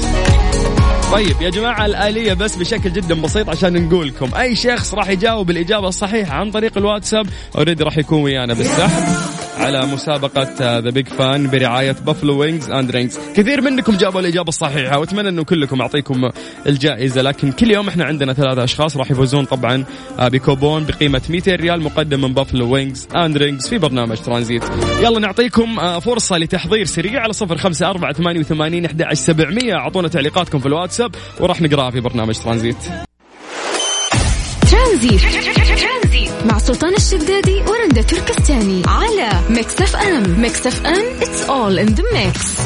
طيب 1.12 1.42
يا 1.42 1.50
جماعة 1.50 1.86
الآلية 1.86 2.34
بس 2.34 2.56
بشكل 2.56 2.94
جدا 2.94 3.22
بسيط 3.22 3.50
عشان 3.50 3.86
نقول 3.88 4.08
لكم. 4.08 4.36
أي 4.36 4.56
شخص 4.56 4.94
راح 4.94 5.10
يجاوب 5.10 5.50
الإجابة 5.50 5.88
الصحيحة 5.88 6.34
عن 6.34 6.52
طريق 6.52 6.78
الواتساب 6.78 7.28
already 7.58 7.84
راح 7.84 7.98
يكون 7.98 8.22
ويانا 8.24 8.54
بالسحب. 8.54 9.43
على 9.58 9.86
مسابقة 9.86 10.80
The 10.80 10.90
Big 10.90 11.08
Fan 11.08 11.50
برعاية 11.50 11.96
Buffalo 12.06 12.40
Wings 12.40 12.70
and 12.70 12.92
Rings 12.92 13.20
كثير 13.36 13.62
منكم 13.62 13.98
جابوا 13.98 14.20
الإجابة 14.20 14.50
الصحيحة 14.50 15.00
وأتمنى 15.00 15.30
أنه 15.30 15.44
كلكم 15.44 15.82
أعطيكم 15.82 16.30
الجائزة. 16.68 17.22
لكن 17.22 17.52
كل 17.52 17.72
يوم 17.72 17.88
إحنا 17.88 18.06
عندنا 18.06 18.34
ثلاثة 18.34 18.64
أشخاص 18.64 18.98
راح 18.98 19.12
يفوزون 19.12 19.46
طبعا 19.46 19.84
آه، 20.20 20.28
بكوبون 20.28 20.86
بقيمة 20.86 21.22
200 21.30 21.56
ريال 21.56 21.82
مقدم 21.82 22.22
من 22.22 22.34
Buffalo 22.34 22.74
Wings 22.74 23.08
and 23.16 23.38
Rings 23.38 23.70
في 23.70 23.78
برنامج 23.78 24.18
ترانزيت. 24.18 24.64
يلا 25.00 25.20
نعطيكم 25.20 25.80
آه، 25.80 26.00
فرصة 26.00 26.38
لتحضير 26.38 26.86
سريع 26.86 27.22
على 27.22 27.34
صفر 27.34 27.58
خمسة 27.58 27.90
أربعة 27.90 28.14
ثمانية 28.14 28.40
وثمانين 28.40 28.86
أحد 28.86 29.14
سبعمية. 29.14 29.74
أعطونا 29.74 30.08
تعليقاتكم 30.08 30.60
في 30.60 30.66
الواتساب 30.66 31.16
وراح 31.40 31.62
نقراها 31.62 31.92
في 31.92 32.00
برنامج 32.00 32.36
ترانزيت. 32.36 32.78
ترانزيت. 34.72 35.63
مع 36.46 36.58
سلطان 36.58 36.94
الشدادي 36.96 37.62
ورندا 37.62 38.02
تركستاني 38.02 38.84
على 38.88 39.30
Mix 39.50 39.82
FM 39.82 40.42
Mix 40.42 40.68
FM 40.68 41.20
it's 41.20 41.48
all 41.48 41.88
in 41.88 41.96
the 41.96 42.04
mix. 42.14 42.62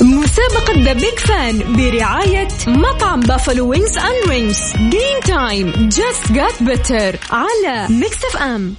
مسابقة 0.00 0.82
The 0.84 0.92
Big 0.92 1.18
Fan 1.18 1.76
برعاية 1.76 2.48
مطعم 2.66 3.20
Buffalo 3.20 3.68
Wings 3.70 3.98
and 3.98 4.28
Rings 4.30 4.72
game 4.76 5.20
time 5.26 5.88
just 5.88 6.32
got 6.32 6.62
better 6.62 7.16
على 7.30 7.86
Mix 7.90 8.24
FM 8.24 8.74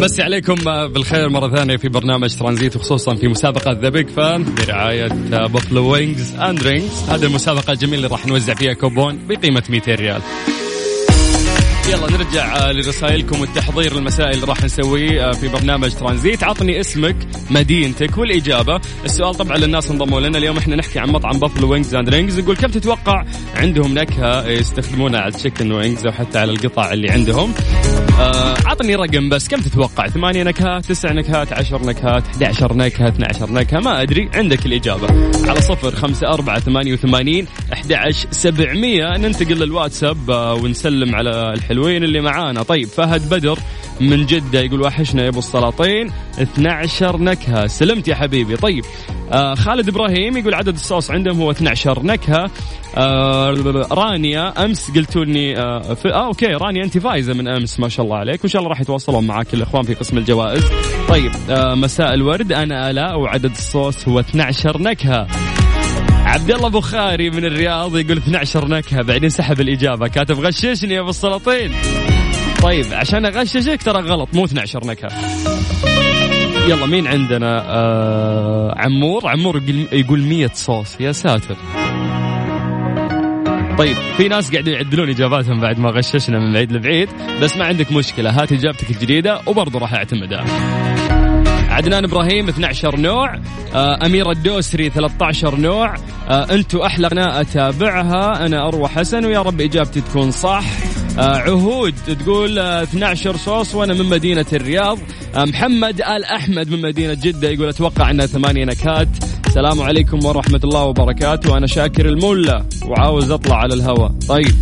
نمسي 0.00 0.22
عليكم 0.22 0.54
بالخير 0.88 1.28
مرة 1.28 1.56
ثانية 1.56 1.76
في 1.76 1.88
برنامج 1.88 2.36
ترانزيت 2.36 2.76
وخصوصا 2.76 3.14
في 3.14 3.28
مسابقة 3.28 3.72
The 3.72 3.88
Big 3.88 4.08
Fan 4.08 4.54
برعاية 4.54 5.08
Buffalo 5.46 5.92
Wings 5.92 6.34
and 6.34 6.62
Rings 6.62 7.02
هذه 7.08 7.24
المسابقة 7.24 7.72
الجميلة 7.72 7.96
اللي 7.96 8.08
راح 8.08 8.26
نوزع 8.26 8.54
فيها 8.54 8.72
كوبون 8.72 9.26
بقيمة 9.28 9.62
200 9.70 9.94
ريال. 9.94 10.22
يلا 11.88 12.10
نرجع 12.10 12.70
لرسائلكم 12.70 13.40
والتحضير 13.40 13.92
المسائي 13.92 14.34
اللي 14.34 14.46
راح 14.46 14.64
نسويه 14.64 15.28
آه، 15.28 15.32
في 15.32 15.48
برنامج 15.48 15.94
ترانزيت. 15.94 16.44
عطني 16.44 16.80
اسمك 16.80 17.16
مدينتك 17.50 18.18
والإجابة. 18.18 18.80
السؤال 19.04 19.34
طبعا 19.34 19.56
للناس 19.56 19.90
انضموا 19.90 20.20
لنا. 20.20 20.38
اليوم 20.38 20.56
إحنا 20.56 20.76
نحكي 20.76 20.98
عن 20.98 21.08
مطعم 21.08 21.38
Buffalo 21.38 21.72
Wings 21.72 21.94
and 21.94 22.08
Rings 22.08 22.38
نقول 22.40 22.56
كم 22.56 22.68
تتوقع 22.68 23.24
عندهم 23.54 23.94
نكهة 23.94 24.48
يستخدمونها 24.48 25.20
على 25.20 25.28
ال 25.28 25.33
chicken 25.33 25.72
wings 25.72 26.06
أو 26.06 26.12
حتى 26.12 26.38
على 26.38 26.52
القطع 26.52 26.92
اللي 26.92 27.10
عندهم؟ 27.10 27.54
عطني 28.18 28.94
رقم 28.94 29.28
بس 29.28 29.48
كم 29.48 29.60
تتوقع؟ 29.60 30.08
ثمانية 30.08 30.42
نكهات 30.42 30.86
تسع 30.86 31.12
نكهات 31.12 31.52
عشر 31.52 31.86
نكهات 31.86 32.28
11 32.28 32.76
نكهة 32.76 33.08
12 33.08 33.52
نكهة 33.52 33.80
ما 33.80 34.02
أدري 34.02 34.30
عندك 34.34 34.66
الإجابة. 34.66 35.06
على 35.50 35.60
صفر 35.60 35.90
خمسة 35.90 36.28
أربعة 36.28 36.60
ثمانية 36.60 36.92
وثمانين 36.92 37.46
أحد 37.72 37.92
سبعمية. 38.30 39.16
ننتقل 39.16 39.54
للواتساب 39.54 40.30
آه، 40.30 40.54
ونسلم 40.54 41.14
على 41.14 41.52
الحلوين 41.52 42.04
اللي 42.04 42.20
معانا. 42.20 42.62
طيب 42.62 42.88
فهد 42.88 43.28
بدر 43.28 43.58
من 44.00 44.26
جدة 44.26 44.60
يقول 44.60 44.82
وحشنا 44.82 45.22
يا 45.22 45.28
أبو 45.28 45.38
السلاطين. 45.38 46.10
12 46.38 47.22
نكهة. 47.22 47.66
سلمت 47.66 48.08
يا 48.08 48.14
حبيبي. 48.14 48.56
طيب 48.56 48.84
آه 49.32 49.54
خالد 49.54 49.88
إبراهيم 49.88 50.36
يقول 50.36 50.54
عدد 50.54 50.74
الصوص 50.74 51.10
عندهم 51.10 51.40
هو 51.40 51.50
12 51.50 52.02
نكهة. 52.02 52.50
آه 52.96 53.50
رانيا 53.92 54.64
أمس 54.64 54.90
قلتوا 54.90 55.24
لي 55.24 55.56
آه, 55.56 55.96
آه 56.06 56.26
أوكي 56.26 56.46
رانيا 56.46 56.84
أنت 56.84 56.98
فايزة 56.98 57.34
من 57.34 57.48
أمس 57.48 57.80
ما 57.80 57.88
شاء 57.88 58.06
الله 58.06 58.16
عليك. 58.16 58.40
وإن 58.40 58.50
شاء 58.50 58.60
الله 58.60 58.70
راح 58.70 58.80
يتواصلون 58.80 59.26
معاك 59.26 59.54
الإخوان 59.54 59.82
في 59.82 59.94
قسم 59.94 60.18
الجوائز. 60.18 60.64
طيب 61.08 61.32
آه 61.50 61.74
مساء 61.74 62.14
الورد. 62.14 62.52
أنا 62.52 62.90
آلاء 62.90 63.18
وعدد 63.18 63.50
الصوص 63.50 64.08
هو 64.08 64.20
12 64.20 64.82
نكهة. 64.82 65.26
عبد 66.24 66.50
الله 66.50 66.68
بخاري 66.68 67.30
من 67.30 67.44
الرياض 67.44 67.96
يقول 67.96 68.16
12 68.16 68.68
نكهة. 68.68 69.02
بعدين 69.02 69.28
سحب 69.28 69.60
الإجابة. 69.60 70.08
كاتب 70.08 70.40
غششني 70.40 70.94
يا 70.94 71.00
أبو 71.00 71.10
السلاطين. 71.10 71.72
طيب 72.62 72.86
عشان 72.92 73.24
أغششك 73.26 73.82
ترى 73.82 74.00
غلط 74.02 74.28
مو 74.34 74.44
12 74.44 74.86
نكهة. 74.86 75.10
يلا 76.68 76.86
مين 76.86 77.06
عندنا؟ 77.06 77.62
آه 77.68 78.74
عمور. 78.78 79.28
عمور 79.28 79.62
يقول- 79.92 80.22
100 80.22 80.50
صوص. 80.54 81.00
يا 81.00 81.12
ساتر. 81.12 81.56
طيب 83.78 83.96
في 84.16 84.28
ناس 84.28 84.52
قاعدين 84.52 84.74
يعدلون 84.74 85.08
إجاباتهم 85.08 85.60
بعد 85.60 85.78
ما 85.78 85.90
غششنا 85.90 86.38
من 86.38 86.52
بعيد 86.52 86.72
لبعيد 86.72 87.08
بس 87.42 87.56
ما 87.56 87.64
عندك 87.64 87.92
مشكلة 87.92 88.30
هات 88.30 88.52
إجابتك 88.52 88.90
الجديدة 88.90 89.40
وبرضه 89.46 89.78
راح 89.78 89.94
أعتمدها. 89.94 90.44
عدنان 91.70 92.04
إبراهيم 92.04 92.48
12 92.48 92.96
نوع. 93.00 93.34
آه، 93.74 94.06
اميره 94.06 94.30
الدوسري 94.30 94.90
13 94.90 95.56
نوع. 95.60 95.94
آه، 96.28 96.46
أنتوا 96.54 96.86
أحلى 96.86 97.08
قناه 97.08 97.40
أتابعها. 97.40 98.46
أنا 98.46 98.68
أروى 98.68 98.88
حسن 98.88 99.24
ويا 99.24 99.42
رب 99.42 99.60
إجابتي 99.60 100.00
تكون 100.00 100.30
صح. 100.30 100.64
عهود 101.18 101.94
تقول 102.06 102.58
آه، 102.58 102.82
12 102.82 103.36
صوص 103.36 103.74
وأنا 103.74 103.94
من 103.94 104.04
مدينة 104.04 104.46
الرياض. 104.52 104.98
آه، 105.36 105.44
محمد 105.44 106.00
آل 106.00 106.24
أحمد 106.24 106.70
من 106.70 106.82
مدينة 106.82 107.14
جدة 107.14 107.48
يقول 107.48 107.68
أتوقع 107.68 108.10
انها 108.10 108.26
ثمانية 108.26 108.64
نكهات 108.64 109.08
السلام 109.46 109.82
عليكم 109.82 110.24
ورحمة 110.26 110.60
الله 110.64 110.84
وبركاته. 110.84 111.56
أنا 111.56 111.66
شاكر 111.66 112.08
الملا 112.08 112.64
وعاوز 112.86 113.30
أطلع 113.30 113.56
على 113.56 113.74
الهواء 113.74 114.12
طيب 114.28 114.54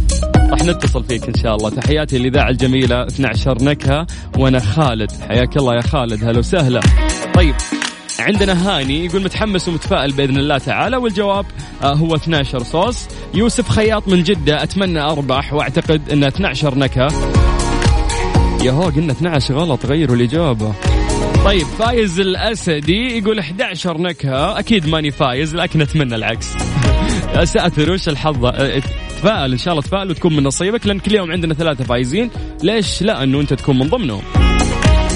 راح 0.50 0.62
نتصل 0.64 1.04
فيك 1.04 1.28
إن 1.28 1.34
شاء 1.34 1.56
الله. 1.56 1.70
تحياتي 1.70 2.16
الاذاعه 2.16 2.50
الجميلة 2.50 3.06
12 3.06 3.64
نكهة 3.64 4.06
وأنا 4.38 4.60
خالد. 4.60 5.12
حياك 5.28 5.56
الله 5.56 5.74
يا 5.74 5.82
خالد. 5.82 6.24
هلا 6.24 6.38
وسهلا. 6.38 6.80
طيب 7.34 7.54
عندنا 8.18 8.52
هاني 8.68 9.04
يقول 9.04 9.22
متحمس 9.22 9.68
ومتفائل 9.68 10.12
بإذن 10.12 10.36
الله 10.36 10.58
تعالى 10.58 10.96
والجواب 10.96 11.46
آه 11.82 11.94
هو 11.94 12.14
12 12.14 12.62
صوص. 12.62 13.08
يوسف 13.34 13.68
خياط 13.68 14.08
من 14.08 14.22
جدة 14.22 14.62
أتمنى 14.62 15.00
أربح 15.00 15.52
وأعتقد 15.52 16.10
انها 16.12 16.28
12 16.28 16.78
نكهة. 16.78 17.08
يا 18.64 18.72
هو 18.72 18.82
قلنا 18.82 19.12
12 19.12 19.54
غلط 19.54 19.86
غيروا 19.86 20.16
الإجابة. 20.16 20.74
طيب 21.44 21.66
فايز 21.66 22.20
الأسدي 22.20 23.18
يقول 23.18 23.38
11 23.38 23.98
نكهة. 23.98 24.58
أكيد 24.58 24.88
ماني 24.88 25.10
فايز 25.10 25.54
لكن 25.56 25.82
أتمنى 25.82 26.14
العكس. 26.14 26.48
يا 27.36 27.44
ساتر 27.44 27.92
وش 27.92 28.08
الحظ؟ 28.08 28.44
آه، 28.44 28.82
تفائل 29.08 29.52
إن 29.52 29.58
شاء 29.58 29.72
الله 29.72 29.82
تفائل 29.82 30.10
وتكون 30.10 30.36
من 30.36 30.42
نصيبك 30.42 30.86
لأن 30.86 30.98
كل 30.98 31.14
يوم 31.14 31.32
عندنا 31.32 31.54
ثلاثة 31.54 31.84
فايزين. 31.84 32.30
ليش 32.62 33.02
لا 33.02 33.22
إنه 33.22 33.40
أنت 33.40 33.54
تكون 33.54 33.78
من 33.78 33.88
ضمنهم. 33.88 34.45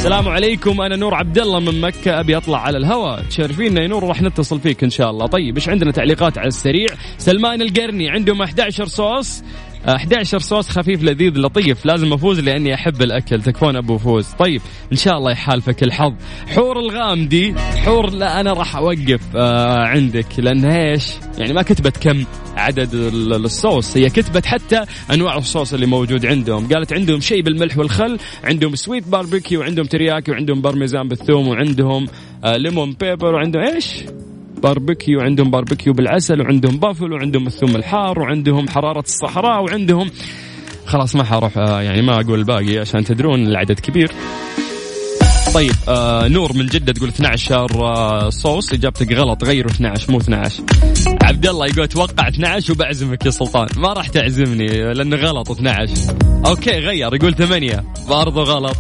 السلام 0.01 0.29
عليكم 0.29 0.81
أنا 0.81 0.97
نور 0.97 1.15
عبد 1.15 1.39
الله 1.39 1.61
من 1.61 1.81
مكة 1.81 2.21
أبي 2.21 2.37
أطلع 2.37 2.61
على 2.61 2.79
الهواء 2.79 3.23
تشرفينا 3.23 3.83
يا 3.83 3.89
نور 3.89 4.05
راح 4.05 4.23
نتصل 4.23 4.61
فيك 4.61 4.85
إن 4.85 4.91
شاء 4.91 5.11
الله. 5.11 5.27
طيب 5.27 5.57
إيش 5.57 5.69
عندنا 5.69 5.91
تعليقات 5.91 6.39
على 6.39 6.49
السريع؟ 6.49 6.87
سلمان 7.19 7.63
القرني 7.63 8.11
عندهم 8.11 8.43
11 8.43 8.87
صوص. 8.87 9.43
11 9.89 10.39
صوص 10.39 10.69
خفيف 10.69 11.03
لذيذ 11.03 11.33
لطيف. 11.39 11.87
لازم 11.87 12.13
أفوز 12.13 12.41
لأني 12.41 12.75
أحب 12.75 13.03
الأكل. 13.03 13.43
تكفون 13.43 13.77
أبو 13.77 13.99
فوز. 13.99 14.27
طيب 14.39 14.61
إن 14.93 14.97
شاء 14.97 15.17
الله 15.19 15.31
يحالفك 15.33 15.83
الحظ. 15.83 16.13
حور 16.47 16.79
الغامدي. 16.79 17.55
حور 17.59 18.11
لا 18.11 18.41
أنا 18.41 18.53
راح 18.53 18.77
أوقف 18.77 19.21
آه 19.37 19.85
عندك. 19.87 20.27
لأن 20.39 20.65
إيش؟ 20.65 21.07
يعني 21.39 21.53
ما 21.53 21.63
كتبت 21.63 21.97
كم 21.97 22.25
عدد 22.57 22.95
ال- 22.95 23.33
الصوص. 23.45 23.97
هي 23.97 24.09
كتبت 24.11 24.47
حتى 24.47 24.81
أنواع 25.13 25.37
الصوص 25.39 25.75
اللي 25.75 25.87
موجود 25.87 26.27
عندهم. 26.27 26.69
قالت 26.69 26.93
عندهم 26.93 27.21
شيء 27.21 27.43
بالملح 27.43 27.79
والخل 27.79 28.19
عندهم 28.45 28.75
sweet 28.75 29.09
barbecue 29.09 29.61
وعندهم 29.61 29.87
ترياكي 29.87 30.31
وعندهم 30.31 30.61
بارميزان 30.61 31.09
بالثوم 31.09 31.49
وعندهم 31.49 32.07
آه 32.45 32.57
lemon 32.57 32.93
pepper 33.01 33.35
وعندهم 33.35 33.63
إيش؟ 33.63 33.87
باربيكيو 34.63 35.21
عندهم 35.21 35.51
باربيكيو 35.51 35.93
بالعسل 35.93 36.41
وعندهم 36.41 36.77
بافل 36.79 37.13
وعندهم 37.13 37.47
الثوم 37.47 37.77
الحار 37.77 38.19
وعندهم 38.19 38.69
حرارة 38.69 39.01
الصحراء 39.01 39.63
وعندهم 39.63 40.11
خلاص 40.87 41.17
ما 41.17 41.25
حروح 41.25 41.59
آه، 41.59 41.83
يعني 41.83 42.03
ما 42.03 42.21
أقول 42.21 42.39
الباقي 42.39 42.79
عشان 42.79 43.05
تدرون 43.05 43.47
العدد 43.47 43.81
كبير. 43.81 44.13
طيب 45.55 45.73
آه 45.89 46.29
نور 46.29 46.53
من 46.53 46.67
جدة 46.67 46.93
تقول 46.93 47.09
12 47.09 47.85
آه 47.85 48.31
صوص 48.31 48.73
إجابتك 48.73 49.13
غلط 49.13 49.45
غيروا 49.45 49.71
12 49.71 50.13
مو 50.13 50.19
12 50.19 50.63
عبد 51.23 51.47
الله 51.47 51.67
يقول 51.67 51.83
أتوقع 51.83 52.29
12 52.29 52.73
وبعزمك 52.73 53.27
يا 53.27 53.31
سلطان. 53.31 53.69
ما 53.77 53.93
راح 53.93 54.09
تعزمني 54.09 54.67
لأنه 54.95 55.17
غلط 55.17 55.51
12 55.51 55.95
أوكي 56.47 56.71
غير 56.71 57.15
يقول 57.15 57.35
8 57.35 57.85
برضو 58.09 58.43
غلط. 58.43 58.77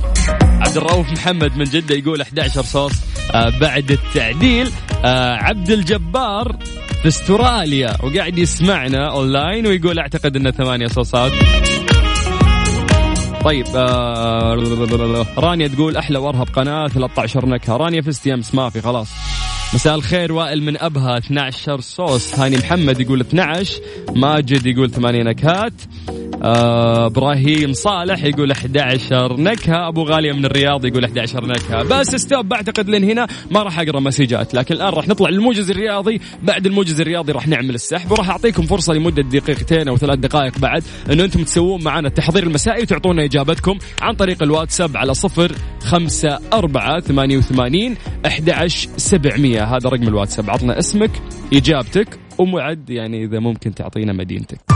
عبد 0.71 0.79
الرؤوف 0.79 1.13
محمد 1.13 1.57
من 1.57 1.65
جدة 1.65 1.95
يقول 1.95 2.21
11 2.21 2.63
صوص 2.63 2.93
آه 3.35 3.49
بعد 3.61 3.91
التعديل 3.91 4.71
آه 5.05 5.37
عبد 5.37 5.71
الجبار 5.71 6.57
في 7.03 7.09
استراليا 7.09 7.97
وقاعد 8.03 8.39
يسمعنا 8.39 9.11
أونلاين 9.11 9.67
ويقول 9.67 9.99
أعتقد 9.99 10.37
إنه 10.37 10.51
ثمانية 10.51 10.87
صوصات. 10.87 11.33
طيب 13.45 13.67
آه 13.77 15.27
رانيا 15.39 15.69
تقول 15.69 15.97
أحلى 15.97 16.19
وأرهب 16.19 16.49
قناة 16.49 16.89
13 16.89 17.47
نكهة. 17.47 17.77
رانيا 17.77 18.03
فزتي 18.03 18.35
امس 18.35 18.55
ما 18.55 18.71
في 18.71 18.81
خلاص. 18.81 19.09
مساء 19.75 19.95
الخير 19.95 20.33
وائل 20.33 20.63
من 20.63 20.81
أبها 20.81 21.19
12 21.19 21.81
صوص 21.81 22.39
هاني 22.39 22.57
محمد 22.57 23.01
يقول 23.01 23.21
12 23.21 23.81
ماجد 24.15 24.67
يقول 24.67 24.91
8 24.91 25.23
نكهات. 25.23 25.75
إبراهيم 26.43 27.73
صالح 27.73 28.25
يقول 28.25 28.51
11 28.51 29.41
نكهة. 29.41 29.89
أبو 29.89 30.03
غالية 30.03 30.33
من 30.33 30.45
الرياض 30.45 30.85
يقول 30.85 31.05
11 31.05 31.47
نكهة. 31.47 31.83
بس 31.83 32.17
ستوب 32.17 32.49
بعتقد 32.49 32.89
لين 32.89 33.05
هنا 33.05 33.27
ما 33.51 33.63
راح 33.63 33.81
أقرأ 33.81 34.01
مسجات 34.01 34.55
لكن 34.55 34.75
الآن 34.75 34.89
راح 34.89 35.09
نطلع 35.09 35.29
للموجز 35.29 35.71
الرياضي. 35.71 36.21
بعد 36.43 36.67
الموجز 36.67 37.01
الرياضي 37.01 37.33
راح 37.33 37.49
نعمل 37.49 37.75
السحب 37.75 38.11
وراح 38.13 38.31
أعطيكم 38.31 38.63
فرصة 38.63 38.93
لمدة 38.93 39.23
دقيقتين 39.23 39.89
أو 39.89 39.97
ثلاث 39.97 40.19
دقائق 40.19 40.59
بعد 40.59 40.83
انه 41.13 41.25
أنتم 41.25 41.45
تسوون 41.45 41.85
معنا 41.85 42.09
التحضير 42.09 42.43
المسائي 42.43 42.83
وتعطونا 42.83 43.25
إجابتكم 43.25 43.79
عن 44.03 44.15
طريق 44.15 44.43
الواتساب 44.43 44.97
على 44.97 45.15
صفر 45.15 45.53
خمسة 45.81 46.39
أربعة 46.53 47.01
ثمانية 47.01 47.37
وثمانين 47.37 47.97
أحد 48.27 48.67
سبعمية. 48.97 49.65
هذا 49.65 49.89
رقم 49.89 50.09
الواتساب. 50.09 50.51
عطنا 50.51 50.79
اسمك 50.79 51.11
إجابتك 51.53 52.19
ومعد 52.39 52.91
يعني 52.91 53.25
إذا 53.25 53.39
ممكن 53.39 53.75
تعطينا 53.75 54.13
مدينتك. 54.13 54.70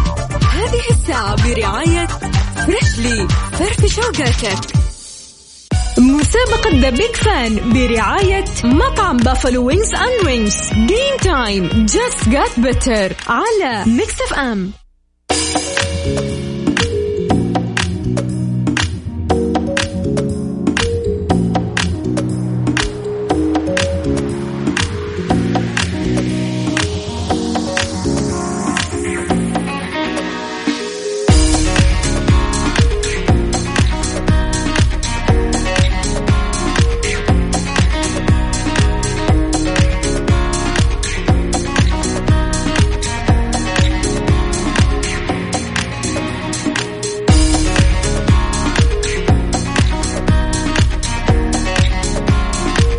هذه 0.75 0.91
الساعة 0.91 1.49
برعاية 1.49 2.07
فريشلي 2.67 3.29
فرف 3.53 3.87
شوقاتك. 3.87 4.73
مسابقة 5.99 6.71
ذا 6.81 6.91
بيج 6.91 7.17
فان 7.17 7.73
برعاية 7.73 8.45
مطعم 8.65 9.17
بافلو 9.17 9.67
وينز 9.67 9.95
اند 9.95 10.27
وينجز 10.27 10.73
جيم 10.73 11.17
تايم 11.23 11.87
جاست 11.87 12.29
جات 12.29 12.61
بيتر 12.61 13.13
على 13.29 13.85
ميكس 13.87 14.21
اف 14.21 14.33
ام 14.33 14.73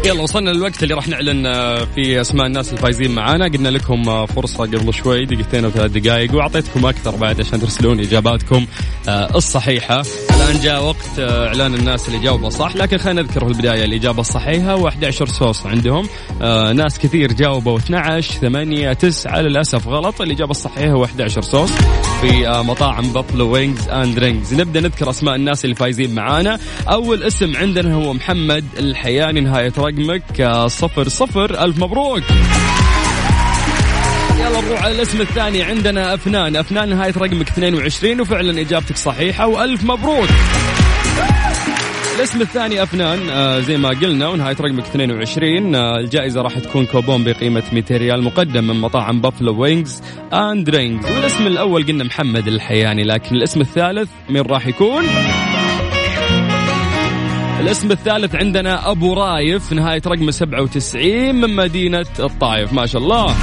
يلا 0.05 0.21
وصلنا 0.21 0.49
للوقت 0.49 0.83
اللي 0.83 0.93
راح 0.93 1.07
نعلن 1.07 1.45
آه، 1.45 1.85
في 1.95 2.21
أسماء 2.21 2.47
الناس 2.47 2.73
الفايزين 2.73 3.11
معانا. 3.11 3.47
قلنا 3.47 3.69
لكم 3.69 4.09
آه، 4.09 4.25
فرصة 4.25 4.63
قبل 4.63 4.93
شوي 4.93 5.25
دقيقتين 5.25 5.65
أو 5.65 5.71
ثلاث 5.71 5.91
دقائق 5.91 6.35
وأعطيتكم 6.35 6.85
أكثر 6.85 7.15
بعد 7.15 7.41
عشان 7.41 7.59
ترسلون 7.59 7.99
إجاباتكم 7.99 8.65
آه، 9.07 9.35
الصحيحة. 9.35 10.03
الآن 10.45 10.59
جاء 10.59 10.83
وقت 10.83 11.19
آه، 11.19 11.47
إعلان 11.47 11.73
الناس 11.73 12.07
اللي 12.07 12.19
جاوبوا 12.19 12.49
صح 12.49 12.75
لكن 12.75 12.97
خلينا 12.97 13.21
نذكر 13.21 13.39
في 13.45 13.51
البدايه 13.51 13.85
الإجابة 13.85 14.21
الصحيحة 14.21 14.73
هو 14.73 14.87
11 14.87 15.25
صوص 15.25 15.65
عندهم. 15.65 16.07
آه، 16.41 16.73
ناس 16.73 16.99
كثير 16.99 17.33
جاوبوا 17.33 17.77
12 17.77 18.33
8 18.33 18.93
9 18.93 19.41
للأسف 19.41 19.87
غلط. 19.87 20.21
الإجابة 20.21 20.51
الصحيحة 20.51 20.91
هو 20.91 21.03
11 21.03 21.41
صوص 21.41 21.71
في 22.21 22.47
آه، 22.47 22.61
مطاعم 22.61 23.13
Buffalo 23.13 23.51
Wings 23.51 23.89
and 23.89 24.19
Rings. 24.19 24.53
نبدأ 24.53 24.81
نذكر 24.81 25.09
أسماء 25.09 25.35
الناس 25.35 25.65
اللي 25.65 25.75
فايزين 25.75 26.15
معانا. 26.15 26.59
أول 26.87 27.23
اسم 27.23 27.57
عندنا 27.57 27.93
هو 27.93 28.13
محمد 28.13 28.65
الحياني 28.79 29.41
نهاية 29.41 29.73
رقمك 29.77 30.65
صفر 30.67 31.07
صفر. 31.07 31.63
ألف 31.63 31.77
مبروك. 31.79 32.23
يلا 34.39 34.61
نروح 34.61 34.83
على 34.83 34.95
الاسم 34.95 35.21
الثاني. 35.21 35.63
عندنا 35.63 36.13
أفنان. 36.13 36.55
أفنان 36.55 36.89
نهايه 36.89 37.13
رقمك 37.17 37.47
22 37.47 38.21
وفعلا 38.21 38.61
إجابتك 38.61 38.97
صحيحة 38.97 39.47
وألف 39.47 39.83
مبروك. 39.83 40.29
الاسم 42.15 42.41
الثاني 42.41 42.83
أفنان 42.83 43.19
آه 43.29 43.59
زي 43.59 43.77
ما 43.77 43.89
قلنا 43.89 44.27
ونهايه 44.27 44.55
رقمك 44.61 44.83
22 44.85 45.75
آه 45.75 45.97
الجائزة 45.99 46.41
راح 46.41 46.59
تكون 46.59 46.85
كوبون 46.85 47.23
بقيمة 47.23 47.63
200 47.73 47.97
ريال 47.97 48.23
مقدم 48.23 48.63
من 48.63 48.81
مطاعم 48.81 49.21
Buffalo 49.21 49.61
Wings 49.61 50.01
and 50.33 50.69
Rings. 50.69 51.05
والاسم 51.11 51.47
الأول 51.47 51.85
قلنا 51.85 52.03
محمد 52.03 52.47
الحياني 52.47 53.03
لكن 53.03 53.35
الاسم 53.35 53.61
الثالث 53.61 54.09
مين 54.29 54.41
راح 54.41 54.67
يكون؟ 54.67 55.03
الاسم 57.59 57.91
الثالث 57.91 58.35
عندنا 58.35 58.91
أبو 58.91 59.13
رايف 59.13 59.73
نهاية 59.73 60.01
رقمه 60.07 60.31
97 60.31 61.35
من 61.35 61.55
مدينة 61.55 62.05
الطائف 62.19 62.73
ما 62.73 62.85
شاء 62.85 63.01
الله. 63.01 63.35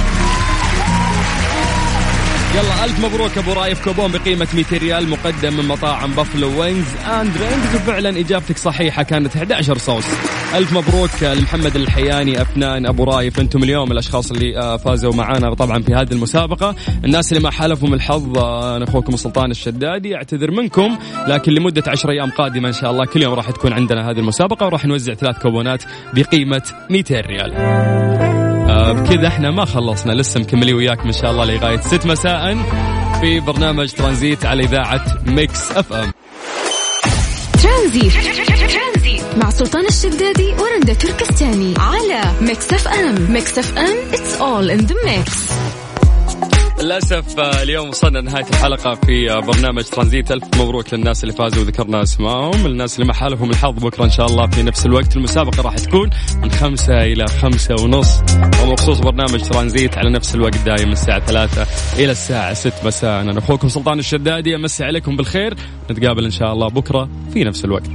يلا 2.55 2.85
ألف 2.85 3.05
مبروك 3.05 3.37
أبو 3.37 3.53
رايف 3.53 3.83
كوبون 3.83 4.11
بقيمة 4.11 4.47
200 4.53 4.77
ريال 4.77 5.09
مقدم 5.09 5.57
من 5.57 5.67
مطاعم 5.67 6.11
Buffalo 6.11 6.61
Wings 6.61 6.95
and 7.05 7.31
Rings 7.37 7.75
وفعلا 7.75 8.19
إجابتك 8.19 8.57
صحيحة 8.57 9.03
كانت 9.03 9.35
11 9.35 9.77
صوص. 9.77 10.03
ألف 10.55 10.73
مبروك 10.73 11.23
لمحمد 11.23 11.75
الحياني 11.75 12.41
أفنان 12.41 12.85
أبو 12.85 13.03
رايف 13.03 13.39
أنتم 13.39 13.63
اليوم 13.63 13.91
الأشخاص 13.91 14.31
اللي 14.31 14.57
آه، 14.57 14.77
فازوا 14.77 15.13
معنا 15.13 15.53
طبعا 15.53 15.81
في 15.81 15.93
هذه 15.93 16.11
المسابقة. 16.11 16.75
الناس 17.05 17.31
اللي 17.31 17.43
ما 17.43 17.51
حالفهم 17.51 17.93
الحظ 17.93 18.37
آه، 18.37 18.77
أنا 18.77 18.85
أخوكم 18.85 19.15
سلطان 19.15 19.51
الشدادي 19.51 20.15
أعتذر 20.15 20.51
منكم 20.51 20.97
لكن 21.27 21.51
لمدة 21.51 21.83
10 21.87 22.11
أيام 22.11 22.31
قادمة 22.31 22.67
إن 22.67 22.73
شاء 22.73 22.91
الله 22.91 23.05
كل 23.05 23.23
يوم 23.23 23.33
راح 23.33 23.51
تكون 23.51 23.73
عندنا 23.73 24.09
هذه 24.09 24.19
المسابقة 24.19 24.65
وراح 24.65 24.85
نوزع 24.85 25.13
ثلاث 25.13 25.37
كوبونات 25.39 25.83
بقيمة 26.13 26.63
200 26.89 27.19
ريال. 27.19 28.42
بكذا 28.93 29.27
إحنا 29.27 29.51
ما 29.51 29.65
خلصنا 29.65 30.11
لسه 30.11 30.39
مكملين 30.39 30.75
وياكم 30.75 31.05
ان 31.07 31.11
شاء 31.13 31.31
الله 31.31 31.45
لغاية 31.45 31.79
6 31.81 32.07
مساء 32.09 32.57
في 33.21 33.39
برنامج 33.39 33.91
ترانزيت 33.91 34.45
على 34.45 34.63
إذاعة 34.63 35.05
Mix 35.25 35.71
FM. 35.71 36.11
ترانزيت. 37.63 38.13
مع 39.37 39.49
سلطان 39.49 39.85
الشدادي 39.85 40.53
ورندا 40.59 40.93
تركستاني 40.93 41.73
على 41.77 42.21
Mix 42.41 42.73
FM. 42.73 43.31
Mix 43.31 43.57
FM 43.59 43.95
it's 44.13 44.41
all 44.41 44.71
in 44.71 44.79
the 44.79 44.95
mix 45.05 45.49
للأسف 46.83 47.39
آه، 47.39 47.63
اليوم 47.63 47.89
وصلنا 47.89 48.19
لنهاية 48.19 48.45
الحلقة 48.49 48.95
في 48.95 49.31
آه، 49.31 49.39
برنامج 49.39 49.83
ترانزيت. 49.83 50.31
ألف 50.31 50.43
مبروك 50.59 50.93
للناس 50.93 51.23
اللي 51.23 51.35
فازوا 51.35 51.63
وذكرنا 51.63 52.03
أسمائهم. 52.03 52.65
الناس 52.65 52.95
اللي 52.95 53.07
ما 53.07 53.13
حالفهم 53.13 53.49
الحظ 53.49 53.73
بكرة 53.85 54.03
إن 54.03 54.09
شاء 54.09 54.25
الله 54.25 54.47
في 54.47 54.63
نفس 54.63 54.85
الوقت. 54.85 55.15
المسابقة 55.15 55.61
راح 55.61 55.75
تكون 55.75 56.09
من 56.41 56.51
خمسة 56.51 57.01
إلى 57.01 57.25
خمسة 57.27 57.75
ونص. 57.79 58.19
ومخصوص 58.63 58.99
برنامج 58.99 59.41
ترانزيت 59.41 59.97
على 59.97 60.09
نفس 60.09 60.35
الوقت 60.35 60.57
دايم 60.57 60.87
من 60.87 60.91
الساعة 60.93 61.25
ثلاثة 61.25 61.67
إلى 62.03 62.11
الساعة 62.11 62.53
6 62.53 62.87
مساء. 62.87 63.21
أنا 63.21 63.39
أخوكم 63.39 63.67
سلطان 63.67 63.99
الشدادي. 63.99 64.55
أمسي 64.55 64.83
عليكم 64.83 65.15
بالخير. 65.15 65.53
نتقابل 65.91 66.25
إن 66.25 66.31
شاء 66.31 66.53
الله 66.53 66.67
بكرة 66.67 67.09
في 67.33 67.43
نفس 67.43 67.65
الوقت. 67.65 67.89